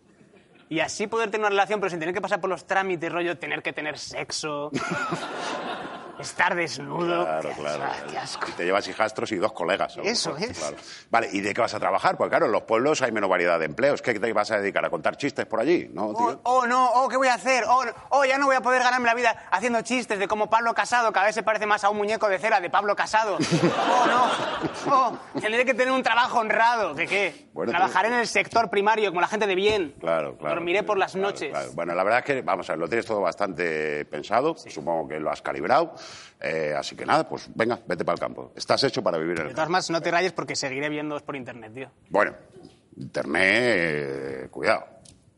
y 0.68 0.80
así 0.80 1.06
poder 1.06 1.30
tener 1.30 1.42
una 1.42 1.50
relación, 1.50 1.80
pero 1.80 1.90
sin 1.90 1.98
tener 2.00 2.14
que 2.14 2.20
pasar 2.20 2.40
por 2.40 2.50
los 2.50 2.66
trámites, 2.66 3.11
rollo, 3.11 3.38
tener 3.38 3.62
que 3.62 3.72
tener 3.72 3.98
sexo, 3.98 4.70
estar 6.20 6.54
desnudo. 6.54 7.24
Claro, 7.24 7.50
claro. 7.57 7.85
asco, 7.85 8.07
qué 8.11 8.18
asco. 8.18 8.46
Y 8.48 8.52
te 8.52 8.64
llevas 8.64 8.88
hijastros 8.88 9.33
y 9.33 9.37
dos 9.37 9.52
colegas. 9.52 9.96
Eso 10.02 10.37
es. 10.37 10.59
claro. 10.59 10.76
Vale, 11.11 11.28
¿y 11.33 11.40
de 11.40 11.54
qué 11.54 11.61
vas 11.61 11.74
a 11.74 11.81
trabajar? 11.81 12.16
Pues 12.16 12.28
claro, 12.31 12.46
en 12.46 12.52
los 12.52 12.62
pueblos 12.62 13.02
hay 13.02 13.12
menos 13.12 13.28
variedad 13.31 13.59
de 13.59 13.64
empleos. 13.66 14.02
¿Qué 14.02 14.18
te 14.18 14.33
vas 14.33 14.50
a 14.50 14.59
dedicar? 14.59 14.85
¿A 14.85 14.90
contar 14.90 15.16
chistes 15.16 15.46
por 15.46 15.61
allí? 15.61 15.88
¿No, 15.92 16.09
Oh, 16.09 16.14
tío? 16.16 16.40
oh, 16.44 16.66
no, 16.66 16.90
oh, 16.92 17.09
¿qué 17.09 17.16
voy 17.16 17.28
a 17.28 17.35
hacer? 17.35 17.64
Oh, 17.68 17.83
oh, 18.11 18.24
ya 18.24 18.38
no 18.38 18.46
voy 18.46 18.57
a 18.57 18.61
poder 18.61 18.83
ganarme 18.83 19.07
la 19.07 19.14
vida 19.14 19.46
haciendo 19.50 19.81
chistes 19.83 20.18
de 20.18 20.26
cómo 20.28 20.48
Pablo 20.50 20.74
Casado 20.74 21.12
cada 21.12 21.26
vez 21.26 21.35
se 21.35 21.42
parece 21.42 21.66
más 21.66 21.85
a 21.85 21.90
un 21.90 21.96
muñeco 21.98 22.28
de 22.28 22.38
cera 22.38 22.61
de 22.61 22.70
Pablo 22.70 22.94
Casado. 22.96 23.38
Oh, 23.90 24.07
no. 24.07 24.28
Oh, 24.94 25.18
tendré 25.40 25.64
que 25.64 25.74
tener 25.74 25.92
un 25.92 26.02
trabajo 26.02 26.38
honrado. 26.38 26.94
¿De 26.94 27.07
qué? 27.07 27.48
Bueno, 27.52 27.72
Trabajaré 27.72 28.09
tío. 28.09 28.14
en 28.16 28.20
el 28.20 28.26
sector 28.28 28.70
primario 28.70 29.11
como 29.11 29.20
la 29.20 29.26
gente 29.28 29.46
de 29.46 29.54
bien. 29.54 29.94
Claro, 30.00 30.37
claro. 30.37 30.54
Dormiré 30.57 30.83
por 30.83 30.96
las 30.98 31.12
Claro, 31.12 31.28
noches. 31.28 31.50
claro. 31.50 31.70
Bueno, 31.74 31.94
la 31.94 32.04
verdad 32.04 32.20
es 32.20 32.24
que, 32.24 32.42
vamos 32.42 32.68
a 32.68 32.72
ver, 32.72 32.81
lo 32.81 32.88
tienes 32.88 33.07
todo 33.07 33.20
bastante 33.20 34.04
pensado. 34.07 34.54
Supongo 34.57 35.09
que 35.09 35.18
lo 35.20 35.31
has 35.31 35.42
calibrado. 35.42 35.94
Eh, 36.40 36.74
así 36.76 36.94
que 36.94 37.04
nada, 37.04 37.28
pues 37.28 37.48
venga, 37.54 37.78
vete 37.86 38.04
para 38.04 38.14
el 38.14 38.20
campo. 38.20 38.52
Estás 38.54 38.82
hecho 38.84 39.02
para 39.02 39.18
vivir 39.18 39.32
en 39.38 39.44
De 39.44 39.48
el 39.50 39.54
todas 39.54 39.64
campo. 39.66 39.72
maneras, 39.72 39.90
no 39.90 40.00
te 40.00 40.10
rayes 40.10 40.32
porque 40.32 40.54
seguiré 40.54 40.88
viéndoos 40.88 41.22
por 41.22 41.34
internet, 41.36 41.72
tío. 41.74 41.90
Bueno, 42.10 42.34
internet, 42.96 43.52
eh, 43.54 44.48
cuidado. 44.50 44.86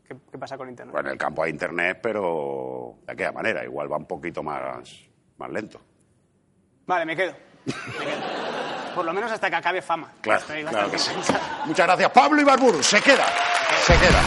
¿Qué, 0.07 0.15
qué 0.31 0.37
pasa 0.37 0.57
con 0.57 0.69
internet? 0.69 0.91
Bueno, 0.93 1.09
en 1.09 1.13
el 1.13 1.17
campo 1.19 1.41
hay 1.43 1.51
internet, 1.51 1.99
pero 2.03 2.95
de 3.05 3.13
aquella 3.13 3.31
manera. 3.31 3.63
Igual 3.63 3.91
va 3.91 3.97
un 3.97 4.05
poquito 4.05 4.43
más, 4.43 4.87
más 5.37 5.49
lento. 5.49 5.81
Vale, 6.85 7.05
me 7.05 7.15
quedo. 7.15 7.33
Me 7.65 7.73
quedo. 8.05 8.21
Por 8.93 9.05
lo 9.05 9.13
menos 9.13 9.31
hasta 9.31 9.49
que 9.49 9.55
acabe 9.55 9.81
fama. 9.81 10.11
Claro, 10.19 10.41
Estoy 10.41 10.63
claro 10.65 10.91
que 10.91 10.99
sí. 10.99 11.11
Muchas 11.65 11.87
gracias, 11.87 12.11
Pablo 12.11 12.41
Ibarburu. 12.41 12.83
Se 12.83 12.99
queda. 13.01 13.25
Se 13.85 13.93
queda. 13.93 14.21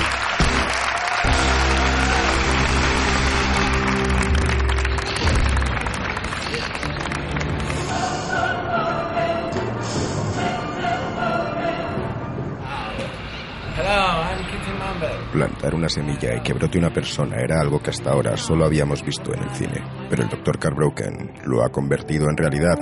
Plantar 15.34 15.74
una 15.74 15.88
semilla 15.88 16.36
y 16.36 16.42
que 16.42 16.52
brote 16.52 16.78
una 16.78 16.92
persona 16.92 17.40
era 17.40 17.60
algo 17.60 17.82
que 17.82 17.90
hasta 17.90 18.12
ahora 18.12 18.36
solo 18.36 18.64
habíamos 18.64 19.04
visto 19.04 19.34
en 19.34 19.42
el 19.42 19.50
cine, 19.50 19.82
pero 20.08 20.22
el 20.22 20.28
Dr. 20.28 20.60
Carbroken 20.60 21.32
lo 21.46 21.64
ha 21.64 21.70
convertido 21.70 22.30
en 22.30 22.36
realidad. 22.36 22.78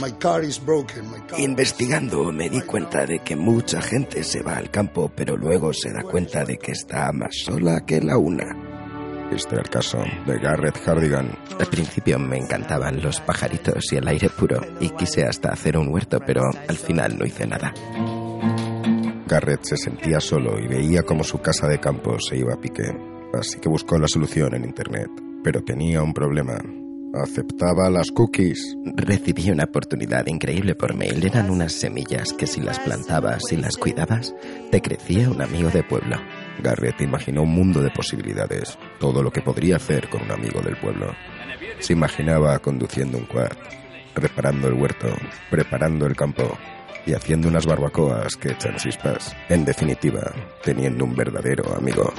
My 0.00 0.10
car 0.12 0.42
is 0.42 0.58
broken. 0.58 1.10
My 1.10 1.20
car 1.28 1.38
Investigando 1.38 2.32
me 2.32 2.48
di 2.48 2.62
cuenta 2.62 3.04
de 3.04 3.18
que 3.18 3.36
mucha 3.36 3.82
gente 3.82 4.24
se 4.24 4.42
va 4.42 4.56
al 4.56 4.70
campo, 4.70 5.12
pero 5.14 5.36
luego 5.36 5.74
se 5.74 5.92
da 5.92 6.02
cuenta 6.02 6.46
de 6.46 6.56
que 6.56 6.72
está 6.72 7.12
más 7.12 7.36
sola 7.44 7.84
que 7.84 8.00
la 8.00 8.16
una. 8.16 8.71
Este 9.34 9.56
el 9.56 9.68
caso 9.70 9.98
de 10.26 10.38
Garrett 10.38 10.76
Hardigan. 10.86 11.30
Al 11.58 11.66
principio 11.66 12.18
me 12.18 12.36
encantaban 12.36 13.00
los 13.00 13.20
pajaritos 13.20 13.90
y 13.90 13.96
el 13.96 14.06
aire 14.06 14.28
puro, 14.28 14.60
y 14.78 14.90
quise 14.90 15.24
hasta 15.24 15.48
hacer 15.48 15.78
un 15.78 15.88
huerto, 15.88 16.20
pero 16.26 16.42
al 16.68 16.76
final 16.76 17.18
no 17.18 17.24
hice 17.24 17.46
nada. 17.46 17.72
Garrett 19.26 19.64
se 19.64 19.78
sentía 19.78 20.20
solo 20.20 20.58
y 20.58 20.68
veía 20.68 21.02
cómo 21.02 21.24
su 21.24 21.40
casa 21.40 21.66
de 21.66 21.80
campo 21.80 22.18
se 22.20 22.36
iba 22.36 22.52
a 22.52 22.60
pique. 22.60 22.94
Así 23.32 23.58
que 23.58 23.70
buscó 23.70 23.98
la 23.98 24.06
solución 24.06 24.54
en 24.54 24.64
Internet. 24.64 25.08
Pero 25.42 25.62
tenía 25.62 26.02
un 26.02 26.12
problema. 26.12 26.58
Aceptaba 27.14 27.88
las 27.88 28.10
cookies. 28.10 28.76
Recibí 28.94 29.50
una 29.50 29.64
oportunidad 29.64 30.26
increíble 30.26 30.74
por 30.74 30.94
mail. 30.94 31.24
Eran 31.24 31.50
unas 31.50 31.72
semillas 31.72 32.34
que 32.34 32.46
si 32.46 32.60
las 32.60 32.78
plantabas 32.80 33.50
y 33.50 33.56
las 33.56 33.78
cuidabas, 33.78 34.34
te 34.70 34.82
crecía 34.82 35.30
un 35.30 35.40
amigo 35.40 35.70
de 35.70 35.82
pueblo. 35.82 36.16
Garrett 36.60 37.00
imaginó 37.00 37.42
un 37.42 37.50
mundo 37.50 37.80
de 37.80 37.90
posibilidades, 37.90 38.78
todo 38.98 39.22
lo 39.22 39.30
que 39.30 39.42
podría 39.42 39.76
hacer 39.76 40.08
con 40.08 40.22
un 40.22 40.30
amigo 40.30 40.60
del 40.60 40.76
pueblo. 40.76 41.14
Se 41.78 41.92
imaginaba 41.92 42.58
conduciendo 42.58 43.18
un 43.18 43.26
quad, 43.26 43.52
reparando 44.14 44.68
el 44.68 44.74
huerto, 44.74 45.08
preparando 45.50 46.06
el 46.06 46.16
campo 46.16 46.58
y 47.06 47.14
haciendo 47.14 47.48
unas 47.48 47.66
barbacoas 47.66 48.36
que 48.36 48.52
echan 48.52 48.76
chispas. 48.76 49.34
En 49.48 49.64
definitiva, 49.64 50.32
teniendo 50.62 51.04
un 51.04 51.14
verdadero 51.14 51.74
amigo. 51.76 52.12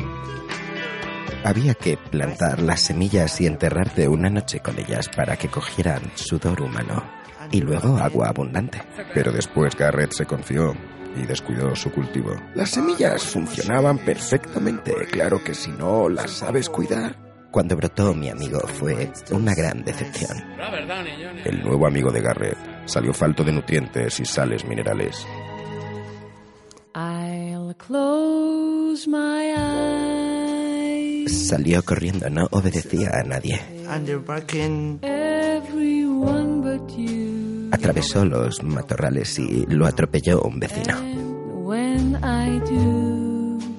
Había 1.44 1.74
que 1.74 1.98
plantar 1.98 2.62
las 2.62 2.82
semillas 2.82 3.40
y 3.42 3.48
enterrarte 3.48 4.08
una 4.08 4.30
noche 4.30 4.62
con 4.62 4.80
ellas 4.80 5.10
para 5.10 5.36
que 5.36 5.50
cogieran 5.50 6.02
sudor 6.16 6.62
humano 6.62 7.04
y 7.52 7.62
luego 7.62 7.98
agua 7.98 8.30
abundante. 8.30 8.82
Pero 9.14 9.32
después 9.32 9.76
Garrett 9.76 10.14
se 10.14 10.26
confió 10.26 10.74
y 11.16 11.26
descuidó 11.26 11.76
su 11.76 11.92
cultivo. 11.92 12.36
Las 12.56 12.72
semillas 12.72 13.24
funcionaban 13.24 13.98
perfectamente, 14.00 14.94
claro 15.12 15.44
que 15.44 15.54
si 15.54 15.72
no 15.72 16.10
las 16.10 16.32
sabes 16.32 16.70
cuidar. 16.70 17.16
Cuando 17.52 17.76
brotó 17.76 18.14
mi 18.16 18.30
amigo 18.30 18.60
fue 18.62 19.12
una 19.32 19.54
gran 19.54 19.84
decepción. 19.84 20.38
El 21.46 21.64
nuevo 21.64 21.86
amigo 21.86 22.12
de 22.12 22.22
Garrett 22.22 22.58
salió 22.86 23.14
falto 23.14 23.44
de 23.44 23.52
nutrientes 23.52 24.20
y 24.20 24.26
sales 24.26 24.66
minerales. 24.66 25.26
I'll 26.96 27.74
close 27.76 29.08
my 29.08 29.54
eyes. 29.56 31.48
Salió 31.48 31.84
corriendo, 31.84 32.30
no 32.30 32.48
obedecía 32.52 33.10
a 33.14 33.24
nadie. 33.24 33.60
Atravesó 37.74 38.24
los 38.24 38.62
matorrales 38.64 39.40
y 39.40 39.66
lo 39.68 39.88
atropelló 39.88 40.42
un 40.44 40.60
vecino. 40.60 40.96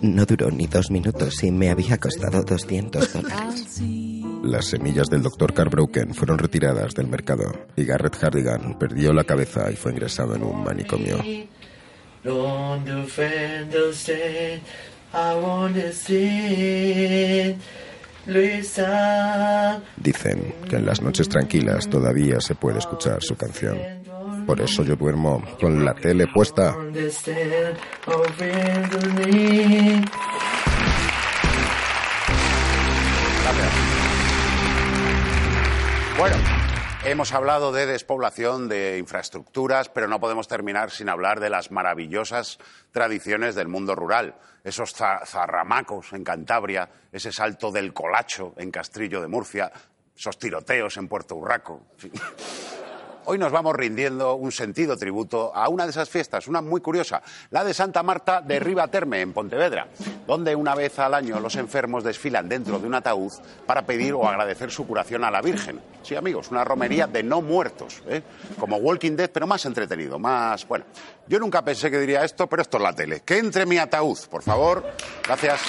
No 0.02 0.26
duró 0.26 0.50
ni 0.50 0.66
dos 0.66 0.90
minutos 0.90 1.42
y 1.44 1.52
me 1.52 1.70
había 1.70 1.96
costado 1.98 2.42
200 2.42 3.14
I'll 3.14 3.22
dólares. 3.22 3.64
see. 3.68 4.24
Las 4.42 4.66
semillas 4.66 5.08
del 5.08 5.22
Dr. 5.22 5.54
Carbroken 5.54 6.12
fueron 6.12 6.38
retiradas 6.38 6.92
del 6.94 7.06
mercado 7.06 7.44
y 7.76 7.84
Garrett 7.84 8.22
Hardigan 8.22 8.78
perdió 8.78 9.12
la 9.12 9.24
cabeza 9.24 9.70
y 9.70 9.76
fue 9.76 9.92
ingresado 9.92 10.34
en 10.34 10.42
un 10.42 10.64
manicomio. 10.64 11.22
Dicen 19.96 20.54
que 20.68 20.76
en 20.76 20.86
las 20.86 21.02
noches 21.02 21.28
tranquilas 21.28 21.88
todavía 21.88 22.40
se 22.40 22.54
puede 22.54 22.78
escuchar 22.78 23.22
su 23.22 23.36
canción. 23.36 23.78
Por 24.46 24.60
eso 24.60 24.82
yo 24.82 24.96
duermo 24.96 25.42
con 25.60 25.84
la 25.84 25.94
tele 25.94 26.26
puesta. 26.32 26.74
Bueno, 36.16 36.36
Hemos 37.06 37.32
hablado 37.32 37.70
de 37.70 37.84
despoblación, 37.84 38.66
de 38.68 38.96
infraestructuras, 38.98 39.90
pero 39.90 40.08
no 40.08 40.20
podemos 40.20 40.48
terminar 40.48 40.90
sin 40.90 41.10
hablar 41.10 41.38
de 41.38 41.50
las 41.50 41.70
maravillosas 41.70 42.58
tradiciones 42.92 43.54
del 43.54 43.68
mundo 43.68 43.94
rural. 43.94 44.36
Esos 44.64 44.94
za- 44.94 45.20
zarramacos 45.26 46.14
en 46.14 46.24
Cantabria, 46.24 46.88
ese 47.12 47.30
salto 47.30 47.70
del 47.70 47.92
colacho 47.92 48.54
en 48.56 48.70
Castrillo 48.70 49.20
de 49.20 49.28
Murcia, 49.28 49.70
esos 50.16 50.38
tiroteos 50.38 50.96
en 50.96 51.08
Puerto 51.08 51.36
Urraco. 51.36 51.82
Hoy 53.26 53.38
nos 53.38 53.52
vamos 53.52 53.74
rindiendo 53.74 54.34
un 54.34 54.52
sentido 54.52 54.98
tributo 54.98 55.50
a 55.54 55.70
una 55.70 55.84
de 55.84 55.90
esas 55.90 56.10
fiestas, 56.10 56.46
una 56.46 56.60
muy 56.60 56.82
curiosa, 56.82 57.22
la 57.50 57.64
de 57.64 57.72
Santa 57.72 58.02
Marta 58.02 58.42
de 58.42 58.60
Ribaterme, 58.60 59.22
en 59.22 59.32
Pontevedra, 59.32 59.88
donde 60.26 60.54
una 60.54 60.74
vez 60.74 60.98
al 60.98 61.14
año 61.14 61.40
los 61.40 61.56
enfermos 61.56 62.04
desfilan 62.04 62.50
dentro 62.50 62.78
de 62.78 62.86
un 62.86 62.94
ataúd 62.94 63.32
para 63.66 63.86
pedir 63.86 64.12
o 64.12 64.28
agradecer 64.28 64.70
su 64.70 64.86
curación 64.86 65.24
a 65.24 65.30
la 65.30 65.40
Virgen. 65.40 65.80
Sí, 66.02 66.14
amigos, 66.14 66.50
una 66.50 66.64
romería 66.64 67.06
de 67.06 67.22
no 67.22 67.40
muertos, 67.40 68.02
¿eh? 68.08 68.22
como 68.60 68.76
Walking 68.76 69.16
Dead, 69.16 69.30
pero 69.30 69.46
más 69.46 69.64
entretenido, 69.64 70.18
más... 70.18 70.68
Bueno, 70.68 70.84
yo 71.26 71.38
nunca 71.38 71.64
pensé 71.64 71.90
que 71.90 71.98
diría 71.98 72.24
esto, 72.24 72.46
pero 72.46 72.60
esto 72.60 72.76
es 72.76 72.82
la 72.82 72.92
tele. 72.92 73.20
Que 73.20 73.38
entre 73.38 73.64
mi 73.64 73.78
ataúd, 73.78 74.18
por 74.30 74.42
favor. 74.42 74.84
Gracias. 75.24 75.62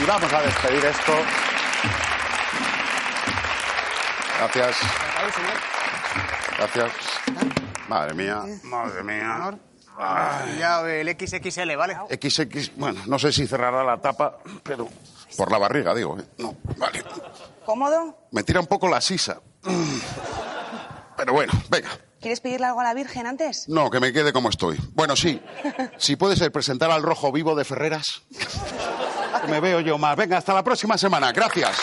Y 0.00 0.06
vamos 0.06 0.32
a 0.32 0.42
despedir 0.42 0.84
esto. 0.84 1.12
Gracias. 4.38 4.76
Gracias. 6.58 6.92
Madre 7.88 8.14
mía, 8.14 8.42
madre 8.64 9.02
mía. 9.02 9.56
Ay. 9.96 10.58
Ya 10.58 10.80
el 10.82 11.08
XXL, 11.08 11.76
¿vale? 11.76 11.96
XX, 12.10 12.76
bueno, 12.76 13.00
no 13.06 13.18
sé 13.18 13.32
si 13.32 13.46
cerrará 13.46 13.82
la 13.82 13.98
tapa, 14.00 14.38
pero 14.62 14.88
por 15.36 15.50
la 15.50 15.58
barriga, 15.58 15.94
digo. 15.94 16.18
¿eh? 16.18 16.24
No, 16.38 16.56
vale. 16.76 17.02
¿Cómodo? 17.64 18.28
Me 18.32 18.42
tira 18.42 18.60
un 18.60 18.66
poco 18.66 18.88
la 18.88 19.00
sisa. 19.00 19.40
Pero 21.16 21.32
bueno, 21.32 21.52
venga. 21.70 21.88
¿Quieres 22.20 22.40
pedirle 22.40 22.66
algo 22.66 22.80
a 22.80 22.84
la 22.84 22.94
Virgen 22.94 23.26
antes? 23.26 23.68
No, 23.68 23.90
que 23.90 24.00
me 24.00 24.12
quede 24.12 24.32
como 24.32 24.48
estoy. 24.50 24.76
Bueno, 24.94 25.14
sí. 25.16 25.40
Si 25.96 26.16
puede 26.16 26.36
ser 26.36 26.50
presentar 26.50 26.90
al 26.90 27.02
rojo 27.02 27.30
vivo 27.32 27.54
de 27.54 27.64
Ferreras. 27.64 28.22
Que 29.42 29.46
me 29.46 29.60
veo 29.60 29.78
yo 29.78 29.98
más. 29.98 30.16
Venga, 30.16 30.38
hasta 30.38 30.52
la 30.52 30.64
próxima 30.64 30.98
semana. 30.98 31.30
Gracias. 31.30 31.78